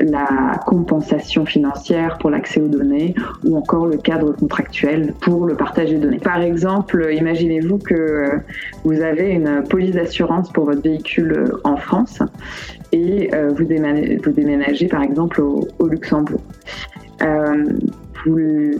la 0.00 0.60
compensation 0.66 1.46
financière 1.46 2.18
pour 2.18 2.30
l'accès 2.30 2.60
aux 2.60 2.68
données 2.68 3.14
ou 3.44 3.56
encore 3.56 3.86
le 3.86 3.96
cadre 3.96 4.32
contractuel 4.32 5.14
pour 5.20 5.46
le 5.46 5.54
partage 5.54 5.90
des 5.90 5.98
données. 5.98 6.18
Par 6.18 6.40
exemple, 6.40 7.08
imaginez-vous 7.12 7.78
que 7.78 8.40
vous 8.84 9.00
avez 9.00 9.30
une 9.30 9.62
police 9.68 9.94
d'assurance 9.94 10.50
pour 10.50 10.64
votre 10.64 10.82
véhicule 10.82 11.52
en 11.64 11.76
France 11.76 12.20
et 12.92 13.34
euh, 13.34 13.52
vous, 13.52 13.64
déménagez, 13.64 14.86
par 14.88 15.02
exemple 15.02 15.40
au, 15.40 15.66
au 15.78 15.86
Luxembourg. 15.86 16.40
Euh, 17.22 17.64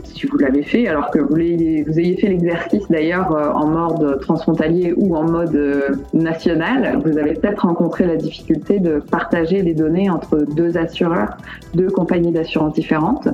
si 0.05 0.27
vous 0.27 0.39
l'avez 0.39 0.63
fait, 0.63 0.89
alors 0.89 1.11
que 1.11 1.19
vous, 1.19 1.39
ayez, 1.39 2.17
fait 2.17 2.29
l'exercice 2.29 2.83
d'ailleurs 2.91 3.33
euh, 3.33 3.51
en 3.53 3.67
mode 3.67 4.21
transfrontalier 4.21 4.93
ou 4.97 5.17
en 5.17 5.25
mode 5.25 5.55
euh, 5.55 5.91
national, 6.13 7.01
vous 7.05 7.17
avez 7.19 7.35
peut-être 7.35 7.61
rencontré 7.61 8.07
la 8.07 8.17
difficulté 8.17 8.79
de 8.81 8.99
partager 8.99 9.63
les 9.63 9.75
données 9.75 10.11
entre 10.11 10.39
deux 10.39 10.77
assureurs, 10.77 11.37
deux 11.75 11.89
compagnies 11.89 12.33
d'assurance 12.33 12.75
différentes. 12.75 13.29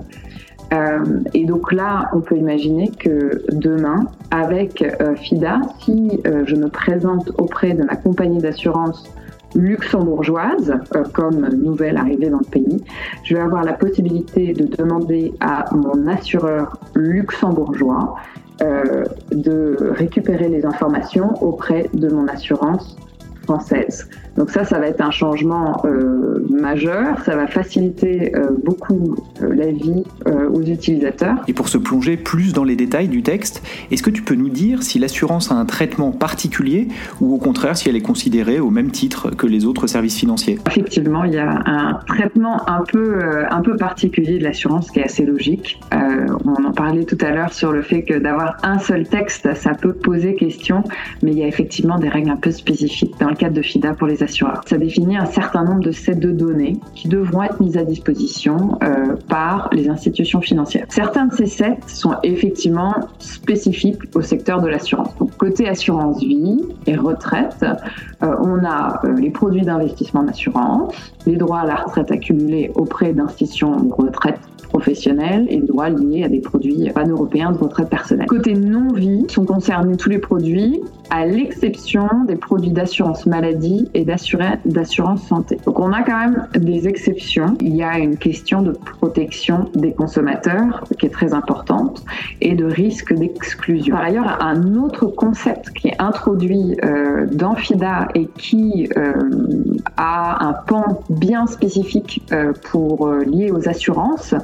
Euh, 0.73 0.99
et 1.35 1.45
donc 1.45 1.73
là, 1.73 2.11
on 2.13 2.21
peut 2.21 2.37
imaginer 2.37 2.91
que 2.91 3.43
demain, 3.53 4.07
avec 4.31 4.85
FIDA, 5.17 5.61
si 5.81 6.21
je 6.25 6.57
me 6.57 6.69
présente 6.69 7.31
auprès 7.39 7.75
de 7.75 7.83
ma 7.83 7.97
compagnie 7.97 8.39
d'assurance 8.39 9.05
luxembourgeoise 9.55 10.75
euh, 10.95 11.05
comme 11.13 11.49
nouvelle 11.55 11.97
arrivée 11.97 12.31
dans 12.31 12.39
le 12.39 12.51
pays, 12.51 12.83
je 13.25 13.35
vais 13.35 13.41
avoir 13.41 13.65
la 13.65 13.73
possibilité 13.73 14.53
de 14.53 14.65
demander 14.77 15.33
à 15.41 15.67
mon 15.75 16.07
assureur 16.07 16.77
luxembourgeois 16.95 18.17
euh, 18.63 19.05
de 19.31 19.77
récupérer 19.97 20.49
les 20.49 20.65
informations 20.65 21.43
auprès 21.43 21.89
de 21.95 22.09
mon 22.09 22.29
assurance 22.29 22.97
française. 23.45 24.09
Donc 24.43 24.51
ça, 24.51 24.65
ça 24.65 24.81
va 24.81 24.89
être 24.89 25.01
un 25.01 25.13
changement 25.13 25.83
euh, 25.85 26.45
majeur, 26.51 27.17
ça 27.25 27.37
va 27.37 27.47
faciliter 27.47 28.35
euh, 28.35 28.49
beaucoup 28.65 29.15
euh, 29.41 29.55
la 29.55 29.71
vie 29.71 30.03
aux 30.53 30.63
utilisateurs. 30.63 31.37
Et 31.47 31.53
pour 31.53 31.69
se 31.69 31.79
plonger 31.79 32.17
plus 32.17 32.53
dans 32.53 32.65
les 32.65 32.75
détails 32.75 33.07
du 33.07 33.23
texte, 33.23 33.63
est-ce 33.93 34.03
que 34.03 34.11
tu 34.11 34.23
peux 34.23 34.35
nous 34.35 34.49
dire 34.49 34.83
si 34.83 34.99
l'assurance 34.99 35.53
a 35.53 35.55
un 35.55 35.65
traitement 35.65 36.11
particulier 36.11 36.89
ou 37.21 37.33
au 37.33 37.39
contraire 37.39 37.77
si 37.77 37.89
elle 37.89 37.95
est 37.95 38.01
considérée 38.01 38.59
au 38.59 38.71
même 38.71 38.91
titre 38.91 39.31
que 39.31 39.47
les 39.47 39.65
autres 39.65 39.87
services 39.87 40.19
financiers? 40.19 40.59
Effectivement, 40.67 41.23
il 41.23 41.35
y 41.35 41.39
a 41.39 41.63
un 41.65 42.01
traitement 42.09 42.69
un 42.69 42.83
peu, 42.83 43.21
un 43.49 43.61
peu 43.61 43.77
particulier 43.77 44.41
de 44.41 44.45
l'assurance 44.45 44.91
qui 44.91 44.99
est 44.99 45.05
assez 45.05 45.25
logique. 45.25 45.81
On 45.93 46.65
en 46.65 46.73
parlait 46.73 47.05
tout 47.05 47.19
à 47.21 47.31
l'heure 47.31 47.53
sur 47.53 47.71
le 47.71 47.83
fait 47.83 48.03
que 48.03 48.15
d'avoir 48.15 48.57
un 48.65 48.81
seul 48.81 49.07
texte, 49.07 49.55
ça 49.55 49.75
peut 49.75 49.93
poser 49.93 50.35
question, 50.35 50.83
mais 51.23 51.31
il 51.31 51.39
y 51.39 51.45
a 51.45 51.47
effectivement 51.47 52.01
des 52.01 52.09
règles 52.09 52.31
un 52.31 52.37
peu 52.37 52.51
spécifiques 52.51 53.15
dans 53.21 53.29
le 53.29 53.37
cadre 53.37 53.55
de 53.55 53.63
FIDA 53.63 53.95
pour 53.95 54.09
les 54.09 54.25
Ça 54.67 54.79
définit 54.79 55.17
un 55.17 55.27
certain 55.27 55.65
nombre 55.65 55.81
de 55.81 55.91
sets 55.91 56.15
de 56.15 56.31
données 56.31 56.79
qui 56.95 57.09
devront 57.09 57.43
être 57.43 57.61
mises 57.61 57.77
à 57.77 57.85
disposition 57.85 58.79
euh, 58.83 59.17
par 59.29 59.69
les 59.73 59.89
institutions 59.89 60.41
financières. 60.41 60.87
Certains 60.89 61.27
de 61.27 61.35
ces 61.35 61.47
sets 61.47 61.79
sont 61.87 62.15
effectivement 62.23 62.95
spécifiques 63.19 64.01
au 64.15 64.23
secteur 64.23 64.61
de 64.61 64.69
l'assurance. 64.69 65.15
Donc 65.19 65.37
côté 65.37 65.69
assurance 65.69 66.21
vie 66.21 66.63
et 66.87 66.97
retraite, 66.97 67.65
euh, 68.23 68.35
on 68.41 68.65
a 68.65 69.01
euh, 69.05 69.15
les 69.15 69.31
produits 69.31 69.63
d'investissement 69.63 70.23
d'assurance, 70.23 70.95
les 71.27 71.37
droits 71.37 71.61
à 71.61 71.67
la 71.67 71.77
retraite 71.77 72.11
accumulés 72.11 72.71
auprès 72.75 73.13
d'institutions 73.13 73.77
de 73.81 73.93
retraite 73.93 74.41
professionnels 74.73 75.47
et 75.51 75.61
droits 75.61 75.91
liés 75.91 76.25
à 76.25 76.29
des 76.29 76.41
produits 76.41 76.91
pan-européens 76.95 77.53
de 77.53 77.59
retraite 77.59 77.91
personnelle. 77.91 78.27
Côté 78.27 78.55
non-vie, 78.55 79.27
sont 79.29 79.45
concernés 79.45 79.97
tous 79.97 80.09
les 80.09 80.19
produits 80.19 80.81
à 81.13 81.27
l'exception 81.27 82.09
des 82.27 82.37
produits 82.37 82.71
d'assurance 82.71 83.27
maladie 83.27 83.91
et 83.93 84.07
d'assurance 84.07 85.23
santé. 85.29 85.59
Donc 85.67 85.79
on 85.79 85.93
a 85.93 86.03
quand 86.03 86.19
même 86.19 86.49
des 86.57 86.89
exceptions. 86.89 87.55
Il 87.61 87.77
y 87.77 87.83
a 87.83 87.99
une 87.99 88.17
question 88.17 88.63
de 88.63 88.73
protection 88.73 89.71
des 89.75 89.93
consommateurs 89.93 90.85
qui 90.99 91.05
est 91.05 91.11
très 91.11 91.35
importante 91.35 92.03
et 92.41 92.55
de 92.55 92.65
risque 92.65 93.13
d'exclusion. 93.13 93.95
Par 93.95 94.07
ailleurs, 94.07 94.43
un 94.43 94.75
autre 94.77 95.07
concept 95.07 95.71
qui 95.73 95.89
est 95.89 96.01
introduit 96.01 96.79
euh, 96.83 97.27
dans 97.31 97.57
FIDA 97.57 98.09
et 98.15 98.27
qui 98.39 98.89
euh, 98.97 99.13
a 99.99 100.47
un 100.47 100.55
pan 100.55 101.03
bien 101.11 101.47
spécifique 101.47 102.23
euh, 102.33 102.55
pour 102.71 103.07
lié 103.11 103.51
aux 103.51 103.69
assurances, 103.69 104.35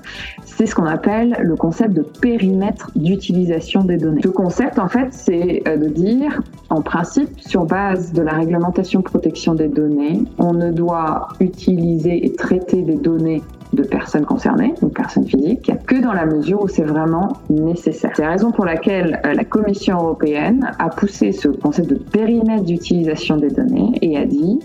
c'est 0.44 0.66
ce 0.66 0.74
qu'on 0.74 0.84
appelle 0.84 1.38
le 1.40 1.56
concept 1.56 1.94
de 1.94 2.02
périmètre 2.02 2.90
d'utilisation 2.94 3.84
des 3.84 3.96
données. 3.96 4.20
Ce 4.22 4.28
concept, 4.28 4.78
en 4.78 4.88
fait, 4.88 5.08
c'est 5.12 5.62
de 5.64 5.88
dire, 5.88 6.42
en 6.70 6.82
principe, 6.82 7.40
sur 7.40 7.64
base 7.64 8.12
de 8.12 8.22
la 8.22 8.32
réglementation 8.32 9.00
protection 9.02 9.54
des 9.54 9.68
données, 9.68 10.22
on 10.38 10.52
ne 10.52 10.70
doit 10.70 11.28
utiliser 11.40 12.26
et 12.26 12.32
traiter 12.32 12.82
des 12.82 12.96
données 12.96 13.42
de 13.72 13.82
personnes 13.82 14.24
concernées, 14.24 14.74
donc 14.80 14.94
personnes 14.94 15.26
physiques, 15.26 15.70
que 15.86 16.00
dans 16.00 16.12
la 16.12 16.26
mesure 16.26 16.62
où 16.62 16.68
c'est 16.68 16.84
vraiment 16.84 17.36
nécessaire. 17.50 18.12
C'est 18.14 18.22
la 18.22 18.30
raison 18.30 18.50
pour 18.50 18.64
laquelle 18.64 19.20
euh, 19.24 19.34
la 19.34 19.44
Commission 19.44 19.96
européenne 19.96 20.70
a 20.78 20.88
poussé 20.88 21.32
ce 21.32 21.48
concept 21.48 21.88
de 21.88 21.96
périmètre 21.96 22.64
d'utilisation 22.64 23.36
des 23.36 23.50
données 23.50 23.92
et 24.00 24.16
a 24.16 24.24
dit 24.24 24.58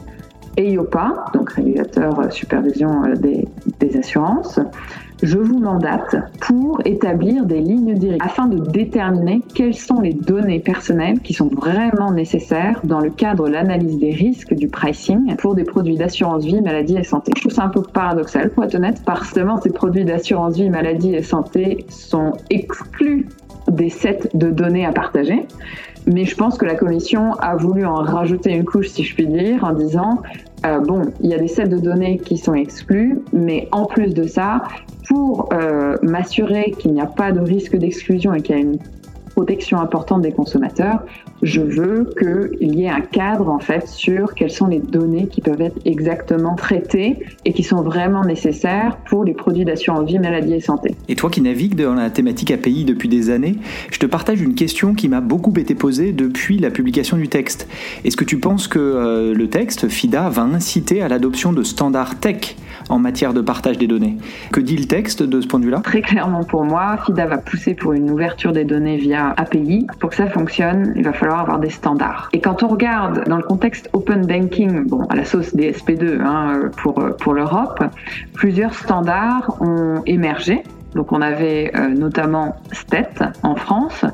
EIOPA, 0.57 1.25
donc 1.33 1.51
régulateur 1.51 2.19
euh, 2.19 2.29
supervision 2.29 3.03
euh, 3.05 3.15
des 3.15 3.97
assurances, 3.97 4.59
je 5.23 5.37
vous 5.37 5.57
mandate 5.57 6.17
pour 6.41 6.81
établir 6.85 7.45
des 7.45 7.59
lignes 7.59 7.95
directrices 7.95 8.29
afin 8.29 8.47
de 8.47 8.59
déterminer 8.59 9.41
quelles 9.55 9.73
sont 9.73 10.01
les 10.01 10.13
données 10.13 10.59
personnelles 10.59 11.19
qui 11.21 11.33
sont 11.33 11.47
vraiment 11.47 12.11
nécessaires 12.11 12.81
dans 12.83 12.99
le 12.99 13.09
cadre 13.09 13.47
de 13.47 13.53
l'analyse 13.53 13.97
des 13.97 14.11
risques 14.11 14.53
du 14.53 14.67
pricing 14.67 15.35
pour 15.37 15.55
des 15.55 15.63
produits 15.63 15.95
d'assurance 15.95 16.43
vie, 16.43 16.61
maladie 16.61 16.97
et 16.97 17.03
santé. 17.03 17.31
Je 17.37 17.41
trouve 17.41 17.53
ça 17.53 17.63
un 17.63 17.69
peu 17.69 17.81
paradoxal 17.81 18.49
pour 18.49 18.65
être 18.65 18.75
honnête 18.75 19.01
parce 19.05 19.31
que 19.31 19.39
ces 19.63 19.69
produits 19.71 20.03
d'assurance 20.03 20.57
vie, 20.57 20.69
maladie 20.69 21.15
et 21.15 21.23
santé 21.23 21.85
sont 21.89 22.33
exclus 22.49 23.27
des 23.71 23.89
sets 23.89 24.29
de 24.33 24.51
données 24.51 24.85
à 24.85 24.91
partager. 24.91 25.45
Mais 26.05 26.25
je 26.25 26.35
pense 26.35 26.57
que 26.57 26.65
la 26.65 26.75
commission 26.75 27.33
a 27.35 27.55
voulu 27.55 27.85
en 27.85 27.95
rajouter 27.95 28.51
une 28.51 28.65
couche, 28.65 28.89
si 28.89 29.03
je 29.03 29.15
puis 29.15 29.25
dire, 29.25 29.63
en 29.63 29.71
disant 29.71 30.21
euh, 30.65 30.79
bon, 30.79 31.01
il 31.21 31.29
y 31.29 31.33
a 31.33 31.37
des 31.37 31.47
sets 31.47 31.67
de 31.67 31.77
données 31.77 32.17
qui 32.17 32.37
sont 32.37 32.53
exclus, 32.53 33.19
mais 33.33 33.67
en 33.71 33.85
plus 33.85 34.13
de 34.13 34.25
ça, 34.25 34.63
pour 35.07 35.49
euh, 35.51 35.97
m'assurer 36.01 36.73
qu'il 36.79 36.93
n'y 36.93 37.01
a 37.01 37.05
pas 37.05 37.31
de 37.31 37.41
risque 37.41 37.75
d'exclusion 37.75 38.33
et 38.33 38.41
qu'il 38.41 38.55
y 38.55 38.59
a 38.59 38.61
une 38.61 38.79
protection 39.31 39.79
importante 39.79 40.21
des 40.21 40.31
consommateurs, 40.31 41.03
je 41.43 41.61
veux 41.61 42.09
qu'il 42.17 42.75
y 42.75 42.85
ait 42.85 42.89
un 42.89 43.01
cadre 43.01 43.49
en 43.49 43.59
fait 43.59 43.87
sur 43.87 44.33
quelles 44.33 44.51
sont 44.51 44.67
les 44.67 44.79
données 44.79 45.27
qui 45.27 45.41
peuvent 45.41 45.61
être 45.61 45.77
exactement 45.85 46.55
traitées 46.55 47.19
et 47.45 47.53
qui 47.53 47.63
sont 47.63 47.81
vraiment 47.81 48.23
nécessaires 48.23 48.97
pour 49.05 49.23
les 49.25 49.33
produits 49.33 49.65
d'assurance 49.65 50.07
vie, 50.07 50.19
maladie 50.19 50.53
et 50.53 50.59
santé. 50.61 50.95
Et 51.09 51.15
toi 51.15 51.29
qui 51.29 51.41
navigues 51.41 51.75
dans 51.75 51.93
la 51.93 52.09
thématique 52.09 52.51
API 52.51 52.85
depuis 52.85 53.09
des 53.09 53.29
années, 53.29 53.55
je 53.91 53.99
te 53.99 54.05
partage 54.05 54.41
une 54.41 54.55
question 54.55 54.93
qui 54.93 55.09
m'a 55.09 55.21
beaucoup 55.21 55.53
été 55.57 55.75
posée 55.75 56.13
depuis 56.13 56.57
la 56.57 56.71
publication 56.71 57.17
du 57.17 57.27
texte. 57.27 57.67
Est-ce 58.05 58.17
que 58.17 58.23
tu 58.23 58.39
penses 58.39 58.67
que 58.67 58.79
euh, 58.79 59.33
le 59.33 59.49
texte, 59.49 59.89
FIDA, 59.89 60.29
va 60.29 60.43
inciter 60.43 61.01
à 61.01 61.09
l'adoption 61.09 61.51
de 61.51 61.63
standards 61.63 62.19
tech 62.19 62.55
en 62.89 62.99
matière 62.99 63.33
de 63.33 63.41
partage 63.41 63.77
des 63.77 63.87
données? 63.87 64.17
Que 64.51 64.61
dit 64.61 64.77
le 64.77 64.85
texte 64.85 65.23
de 65.23 65.41
ce 65.41 65.47
point 65.47 65.59
de 65.59 65.65
vue-là? 65.65 65.81
Très 65.83 66.01
clairement 66.01 66.43
pour 66.43 66.63
moi, 66.63 66.97
FIDA 67.05 67.25
va 67.25 67.37
pousser 67.37 67.73
pour 67.73 67.93
une 67.93 68.09
ouverture 68.09 68.53
des 68.53 68.63
données 68.63 68.97
via 68.97 69.33
API. 69.37 69.87
Pour 69.99 70.09
que 70.09 70.15
ça 70.15 70.27
fonctionne, 70.27 70.93
il 70.95 71.03
va 71.03 71.13
falloir 71.13 71.32
avoir 71.39 71.59
des 71.59 71.69
standards. 71.69 72.29
Et 72.33 72.41
quand 72.41 72.63
on 72.63 72.67
regarde 72.67 73.23
dans 73.27 73.37
le 73.37 73.43
contexte 73.43 73.89
open 73.93 74.25
banking, 74.25 74.87
bon, 74.87 75.03
à 75.05 75.15
la 75.15 75.25
sauce 75.25 75.55
des 75.55 75.71
SP2 75.71 76.21
hein, 76.21 76.69
pour, 76.77 76.95
pour 77.19 77.33
l'Europe, 77.33 77.83
plusieurs 78.33 78.73
standards 78.73 79.57
ont 79.61 80.01
émergé. 80.05 80.63
Donc 80.95 81.11
on 81.11 81.21
avait 81.21 81.71
euh, 81.75 81.89
notamment 81.89 82.55
STET 82.71 83.23
en 83.43 83.55
France 83.55 84.05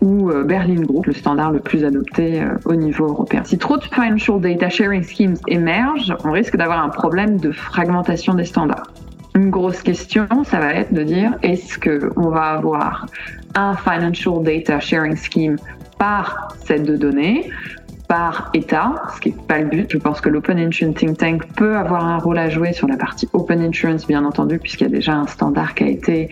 ou 0.00 0.30
euh, 0.30 0.44
Berlin 0.44 0.82
Group, 0.82 1.06
le 1.06 1.12
standard 1.12 1.52
le 1.52 1.60
plus 1.60 1.84
adopté 1.84 2.42
euh, 2.42 2.54
au 2.64 2.74
niveau 2.74 3.06
européen. 3.06 3.42
Si 3.44 3.58
trop 3.58 3.76
de 3.76 3.84
financial 3.84 4.40
data 4.40 4.68
sharing 4.68 5.02
schemes 5.02 5.36
émergent, 5.48 6.16
on 6.24 6.32
risque 6.32 6.56
d'avoir 6.56 6.82
un 6.82 6.88
problème 6.88 7.38
de 7.38 7.52
fragmentation 7.52 8.34
des 8.34 8.44
standards. 8.44 8.90
Une 9.34 9.50
grosse 9.50 9.82
question, 9.82 10.26
ça 10.44 10.60
va 10.60 10.72
être 10.74 10.94
de 10.94 11.02
dire 11.02 11.32
est-ce 11.42 11.76
que 11.76 12.10
on 12.16 12.28
va 12.28 12.52
avoir 12.52 13.06
un 13.54 13.74
financial 13.74 14.42
data 14.42 14.80
sharing 14.80 15.16
scheme 15.16 15.56
par 15.98 16.56
set 16.66 16.84
de 16.84 16.96
données 16.96 17.50
par 18.08 18.50
État, 18.54 18.94
ce 19.14 19.20
qui 19.20 19.30
n'est 19.30 19.42
pas 19.48 19.58
le 19.58 19.66
but. 19.66 19.86
Je 19.90 19.98
pense 19.98 20.20
que 20.20 20.28
l'Open 20.28 20.58
Insurance 20.58 20.96
Think 20.96 21.18
Tank 21.18 21.42
peut 21.56 21.76
avoir 21.76 22.04
un 22.04 22.18
rôle 22.18 22.38
à 22.38 22.48
jouer 22.48 22.72
sur 22.72 22.86
la 22.86 22.96
partie 22.96 23.28
Open 23.32 23.60
Insurance, 23.60 24.06
bien 24.06 24.24
entendu, 24.24 24.58
puisqu'il 24.58 24.84
y 24.84 24.86
a 24.86 24.90
déjà 24.90 25.14
un 25.14 25.26
standard 25.26 25.74
qui 25.74 25.84
a 25.84 25.88
été 25.88 26.28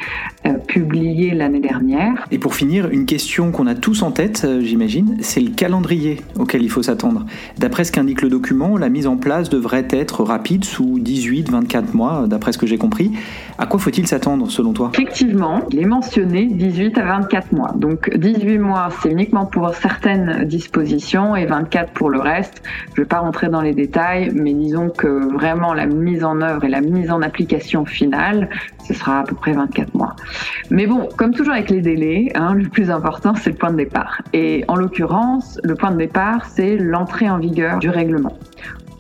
euh, 0.47 0.53
publié 0.55 1.33
l'année 1.35 1.61
dernière. 1.61 2.27
Et 2.31 2.39
pour 2.39 2.55
finir, 2.55 2.91
une 2.91 3.07
question 3.07 3.51
qu'on 3.53 3.67
a 3.67 3.75
tous 3.75 4.03
en 4.03 4.11
tête, 4.11 4.43
euh, 4.45 4.61
j'imagine, 4.61 5.17
c'est 5.21 5.41
le 5.41 5.51
calendrier 5.51 6.21
auquel 6.39 6.63
il 6.63 6.71
faut 6.71 6.83
s'attendre. 6.83 7.25
D'après 7.59 7.85
ce 7.85 7.93
qu'indique 7.93 8.23
le 8.23 8.29
document, 8.29 8.77
la 8.77 8.89
mise 8.89 9.07
en 9.07 9.17
place 9.17 9.49
devrait 9.49 9.89
être 9.91 10.23
rapide 10.25 10.65
sous 10.65 10.99
18-24 10.99 11.95
mois, 11.95 12.27
d'après 12.27 12.53
ce 12.53 12.59
que 12.59 12.67
j'ai 12.67 12.79
compris. 12.79 13.13
À 13.59 13.67
quoi 13.67 13.81
faut-il 13.81 14.07
s'attendre 14.07 14.51
selon 14.51 14.73
toi? 14.73 14.91
Effectivement, 14.95 15.61
il 15.71 15.81
est 15.81 15.87
mentionné 15.87 16.47
18 16.47 16.99
à 16.99 17.05
24 17.05 17.53
mois. 17.53 17.73
Donc 17.77 18.15
18 18.15 18.59
mois, 18.59 18.89
c'est 19.03 19.11
uniquement 19.11 19.47
pour 19.47 19.75
certaines 19.75 20.45
dispositions 20.45 21.37
et 21.37 21.47
24 21.47 21.62
pour 21.95 22.11
le 22.11 22.21
reste. 22.21 22.63
Je 22.89 23.01
ne 23.01 23.05
vais 23.05 23.09
pas 23.09 23.19
rentrer 23.19 23.49
dans 23.49 23.61
les 23.61 23.75
détails, 23.75 24.31
mais 24.35 24.53
disons 24.55 24.89
que 24.91 25.33
vraiment 25.33 25.75
la 25.75 25.87
mise 25.87 26.25
en 26.25 26.41
œuvre 26.41 26.65
et 26.65 26.69
la 26.69 26.81
mise 26.81 27.11
en 27.11 27.23
application 27.23 27.85
finale, 27.85 28.49
ce 28.87 28.95
sera 28.95 29.21
à 29.21 29.25
peu 29.25 29.35
près 29.35 29.53
24 29.53 29.95
mois. 29.95 30.15
Mais 30.71 30.87
bon, 30.87 31.09
comme 31.17 31.33
toujours 31.33 31.55
avec 31.55 31.71
les 31.71 31.81
délais, 31.81 32.31
hein, 32.35 32.55
le 32.55 32.69
plus 32.69 32.91
important, 32.91 33.35
c'est 33.35 33.51
le 33.51 33.57
point 33.57 33.71
de 33.71 33.77
départ. 33.77 34.23
Et 34.33 34.65
en 34.69 34.77
l'occurrence, 34.77 35.59
le 35.63 35.75
point 35.75 35.91
de 35.91 35.99
départ, 35.99 36.47
c'est 36.47 36.77
l'entrée 36.77 37.29
en 37.29 37.39
vigueur 37.39 37.79
du 37.79 37.91
règlement. 37.91 38.37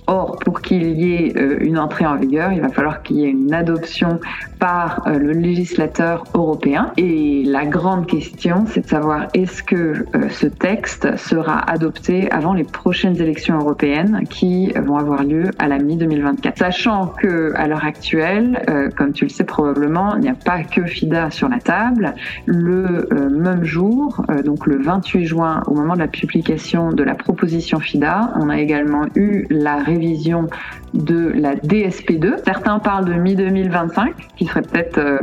Or, 0.08 0.36
pour 0.40 0.62
qu'il 0.62 0.82
y 0.98 1.14
ait 1.14 1.32
euh, 1.36 1.58
une 1.60 1.78
entrée 1.78 2.04
en 2.04 2.16
vigueur, 2.16 2.52
il 2.52 2.60
va 2.60 2.70
falloir 2.70 3.02
qu'il 3.02 3.18
y 3.18 3.24
ait 3.24 3.30
une 3.30 3.54
adoption 3.54 4.18
par 4.58 5.06
euh, 5.06 5.16
le 5.16 5.30
législateur 5.30 6.24
européen. 6.34 6.92
Et 6.96 7.44
la 7.44 7.66
grande 7.66 8.06
question, 8.06 8.64
c'est 8.66 8.80
de 8.80 8.88
savoir 8.88 9.28
est-ce 9.32 9.62
que 9.62 9.76
euh, 9.76 10.28
ce 10.28 10.48
texte 10.48 11.16
sera 11.16 11.58
adopté 11.70 12.28
avant 12.32 12.52
les 12.52 12.64
prochaines 12.64 13.20
élections 13.20 13.58
européennes 13.58 14.24
qui 14.28 14.72
vont 14.72 14.96
avoir 14.96 15.22
lieu 15.22 15.50
à 15.60 15.68
la 15.68 15.78
mi-2024. 15.78 16.58
Sachant 16.58 17.06
que 17.06 17.52
à 17.54 17.68
l'heure 17.68 17.84
actuelle, 17.84 18.62
comme 18.96 19.12
tu 19.12 19.24
le 19.24 19.30
sais 19.30 19.44
probablement, 19.44 20.16
il 20.16 20.22
n'y 20.22 20.28
a 20.28 20.34
pas 20.34 20.62
que 20.62 20.84
FIDA 20.84 21.30
sur 21.30 21.48
la 21.48 21.58
table. 21.58 22.14
Le 22.46 23.08
même 23.30 23.64
jour, 23.64 24.24
donc 24.44 24.66
le 24.66 24.80
28 24.80 25.24
juin, 25.26 25.62
au 25.66 25.74
moment 25.74 25.94
de 25.94 26.00
la 26.00 26.08
publication 26.08 26.92
de 26.92 27.02
la 27.02 27.14
proposition 27.14 27.80
FIDA, 27.80 28.32
on 28.36 28.48
a 28.48 28.58
également 28.58 29.06
eu 29.14 29.46
la 29.50 29.76
révision 29.92 30.48
de 30.94 31.32
la 31.34 31.54
DSP2. 31.54 32.44
Certains 32.44 32.78
parlent 32.78 33.04
de 33.04 33.14
mi-2025, 33.14 34.12
qui 34.36 34.46
serait 34.46 34.62
peut-être 34.62 34.98
euh, 34.98 35.18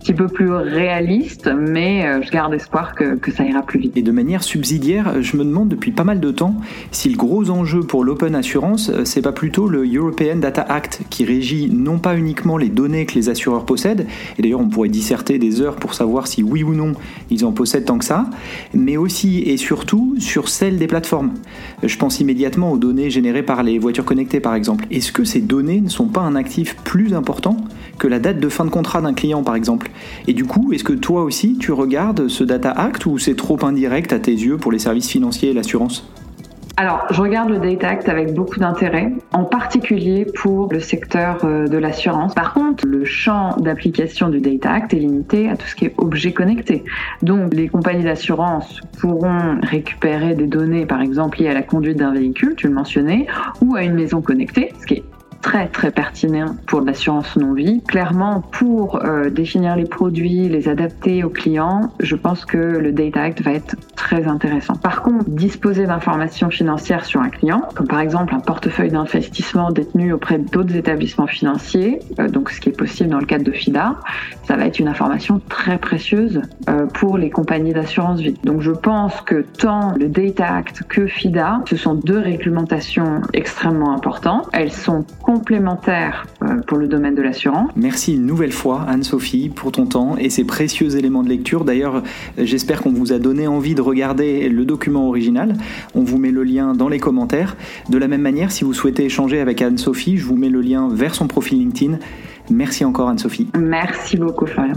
petit 0.00 0.14
peu 0.14 0.28
plus 0.28 0.50
réaliste, 0.52 1.50
mais 1.54 2.06
euh, 2.06 2.22
je 2.22 2.30
garde 2.30 2.54
espoir 2.54 2.94
que, 2.94 3.16
que, 3.16 3.30
ça 3.30 3.44
ira 3.44 3.62
plus 3.62 3.78
vite. 3.80 3.96
Et 3.96 4.02
de 4.02 4.12
manière 4.12 4.42
subsidiaire, 4.42 5.22
je 5.22 5.36
me 5.36 5.44
demande 5.44 5.68
depuis 5.68 5.90
pas 5.90 6.04
mal 6.04 6.20
de 6.20 6.30
temps 6.30 6.54
si 6.92 7.08
le 7.08 7.16
gros 7.16 7.50
enjeu 7.50 7.80
pour 7.80 8.04
l'open 8.04 8.34
assurance, 8.34 8.90
euh, 8.90 9.04
c'est 9.04 9.22
pas 9.22 9.32
plutôt 9.32 9.68
le 9.68 9.84
European 9.92 10.36
Data 10.36 10.62
Act 10.62 11.00
qui 11.10 11.24
régit 11.24 11.68
non 11.70 11.98
pas 11.98 12.16
uniquement 12.16 12.56
les 12.56 12.68
données 12.68 13.06
que 13.06 13.14
les 13.14 13.28
assureurs 13.28 13.66
possèdent, 13.66 14.06
et 14.38 14.42
d'ailleurs 14.42 14.60
on 14.60 14.68
pourrait 14.68 14.88
disserter 14.88 15.38
des 15.38 15.60
heures 15.60 15.76
pour 15.76 15.94
savoir 15.94 16.26
si 16.26 16.42
oui 16.42 16.62
ou 16.62 16.74
non 16.74 16.92
ils 17.30 17.44
en 17.44 17.52
possèdent 17.52 17.86
tant 17.86 17.98
que 17.98 18.04
ça, 18.04 18.30
mais 18.74 18.96
aussi 18.96 19.40
et 19.42 19.56
surtout 19.56 20.14
sur 20.18 20.48
celle 20.48 20.78
des 20.78 20.86
plateformes. 20.86 21.32
Je 21.82 21.96
pense 21.96 22.20
immédiatement 22.20 22.72
aux 22.72 22.78
données 22.78 23.10
générées 23.10 23.42
par 23.42 23.62
les 23.62 23.78
voitures 23.78 24.04
connectées 24.04 24.40
par 24.40 24.54
exemple. 24.54 24.86
Est-ce 24.90 25.12
que 25.12 25.24
ces 25.24 25.40
données 25.40 25.80
ne 25.80 25.88
sont 25.88 26.06
pas 26.06 26.20
un 26.20 26.36
actif 26.36 26.76
plus 26.76 27.14
important 27.14 27.56
que 27.98 28.06
la 28.06 28.18
date 28.18 28.40
de 28.40 28.48
fin 28.48 28.64
de 28.64 28.70
contrat 28.70 29.00
d'un 29.00 29.14
client 29.14 29.42
par 29.42 29.56
exemple? 29.56 29.87
Et 30.26 30.32
du 30.32 30.44
coup, 30.44 30.72
est-ce 30.72 30.84
que 30.84 30.92
toi 30.92 31.22
aussi 31.22 31.56
tu 31.58 31.72
regardes 31.72 32.28
ce 32.28 32.44
Data 32.44 32.70
Act 32.70 33.06
ou 33.06 33.18
c'est 33.18 33.36
trop 33.36 33.58
indirect 33.64 34.12
à 34.12 34.18
tes 34.18 34.32
yeux 34.32 34.56
pour 34.56 34.72
les 34.72 34.78
services 34.78 35.10
financiers 35.10 35.50
et 35.50 35.54
l'assurance? 35.54 36.08
Alors, 36.80 37.06
je 37.10 37.20
regarde 37.20 37.50
le 37.50 37.58
Data 37.58 37.88
Act 37.88 38.08
avec 38.08 38.34
beaucoup 38.34 38.60
d'intérêt, 38.60 39.12
en 39.32 39.42
particulier 39.42 40.24
pour 40.24 40.72
le 40.72 40.78
secteur 40.78 41.38
euh, 41.42 41.66
de 41.66 41.76
l'assurance. 41.76 42.34
Par 42.34 42.54
contre, 42.54 42.86
le 42.86 43.04
champ 43.04 43.56
d'application 43.56 44.28
du 44.28 44.40
Data 44.40 44.74
Act 44.74 44.94
est 44.94 44.98
limité 44.98 45.48
à 45.50 45.56
tout 45.56 45.66
ce 45.66 45.74
qui 45.74 45.86
est 45.86 45.94
objet 45.98 46.30
connecté. 46.30 46.84
Donc, 47.20 47.52
les 47.52 47.68
compagnies 47.68 48.04
d'assurance 48.04 48.80
pourront 49.00 49.58
récupérer 49.60 50.36
des 50.36 50.46
données, 50.46 50.86
par 50.86 51.00
exemple, 51.00 51.40
liées 51.40 51.48
à 51.48 51.54
la 51.54 51.62
conduite 51.62 51.96
d'un 51.96 52.12
véhicule, 52.12 52.54
tu 52.56 52.68
le 52.68 52.74
mentionnais, 52.74 53.26
ou 53.60 53.74
à 53.74 53.82
une 53.82 53.94
maison 53.94 54.22
connectée, 54.22 54.72
ce 54.80 54.86
qui 54.86 54.94
est 54.94 55.04
très 55.40 55.68
très 55.68 55.90
pertinent 55.90 56.56
pour 56.66 56.80
l'assurance 56.80 57.36
non-vie. 57.36 57.82
Clairement, 57.82 58.40
pour 58.40 59.04
euh, 59.04 59.30
définir 59.30 59.76
les 59.76 59.84
produits, 59.84 60.48
les 60.48 60.68
adapter 60.68 61.24
aux 61.24 61.30
clients, 61.30 61.92
je 62.00 62.16
pense 62.16 62.44
que 62.44 62.58
le 62.58 62.92
Data 62.92 63.22
Act 63.22 63.42
va 63.42 63.52
être 63.52 63.76
très 63.96 64.26
intéressant. 64.26 64.74
Par 64.74 65.02
contre, 65.02 65.28
disposer 65.28 65.86
d'informations 65.86 66.50
financières 66.50 67.04
sur 67.04 67.20
un 67.20 67.30
client, 67.30 67.62
comme 67.74 67.86
par 67.86 68.00
exemple 68.00 68.34
un 68.34 68.40
portefeuille 68.40 68.90
d'investissement 68.90 69.70
détenu 69.70 70.12
auprès 70.12 70.38
d'autres 70.38 70.76
établissements 70.76 71.26
financiers, 71.26 72.00
euh, 72.18 72.28
donc 72.28 72.50
ce 72.50 72.60
qui 72.60 72.70
est 72.70 72.76
possible 72.76 73.10
dans 73.10 73.18
le 73.18 73.26
cadre 73.26 73.44
de 73.44 73.52
FIDA, 73.52 73.96
ça 74.44 74.56
va 74.56 74.66
être 74.66 74.78
une 74.78 74.88
information 74.88 75.40
très 75.48 75.78
précieuse 75.78 76.42
euh, 76.68 76.86
pour 76.86 77.18
les 77.18 77.30
compagnies 77.30 77.72
d'assurance 77.72 78.20
vie. 78.20 78.38
Donc 78.44 78.60
je 78.62 78.70
pense 78.70 79.20
que 79.20 79.44
tant 79.58 79.94
le 79.94 80.08
Data 80.08 80.54
Act 80.54 80.82
que 80.88 81.06
FIDA, 81.06 81.60
ce 81.68 81.76
sont 81.76 81.94
deux 81.94 82.18
réglementations 82.18 83.22
extrêmement 83.32 83.94
importantes. 83.94 84.48
Elles 84.52 84.72
sont 84.72 85.04
complémentaires 85.28 86.26
euh, 86.42 86.56
pour 86.66 86.78
le 86.78 86.88
domaine 86.88 87.14
de 87.14 87.20
l'assurance. 87.20 87.70
Merci 87.76 88.14
une 88.14 88.24
nouvelle 88.24 88.50
fois 88.50 88.86
Anne-Sophie 88.88 89.50
pour 89.50 89.72
ton 89.72 89.84
temps 89.84 90.16
et 90.16 90.30
ces 90.30 90.44
précieux 90.44 90.96
éléments 90.96 91.22
de 91.22 91.28
lecture. 91.28 91.66
D'ailleurs, 91.66 92.02
j'espère 92.38 92.80
qu'on 92.80 92.92
vous 92.92 93.12
a 93.12 93.18
donné 93.18 93.46
envie 93.46 93.74
de 93.74 93.82
regarder 93.82 94.48
le 94.48 94.64
document 94.64 95.06
original. 95.06 95.52
On 95.94 96.00
vous 96.00 96.16
met 96.16 96.30
le 96.30 96.44
lien 96.44 96.72
dans 96.72 96.88
les 96.88 96.98
commentaires. 96.98 97.58
De 97.90 97.98
la 97.98 98.08
même 98.08 98.22
manière, 98.22 98.50
si 98.50 98.64
vous 98.64 98.72
souhaitez 98.72 99.04
échanger 99.04 99.38
avec 99.38 99.60
Anne-Sophie, 99.60 100.16
je 100.16 100.24
vous 100.24 100.36
mets 100.36 100.48
le 100.48 100.62
lien 100.62 100.88
vers 100.90 101.14
son 101.14 101.26
profil 101.26 101.58
LinkedIn. 101.58 101.98
Merci 102.48 102.86
encore 102.86 103.10
Anne-Sophie. 103.10 103.50
Merci 103.54 104.16
beaucoup 104.16 104.46
Florian. 104.46 104.76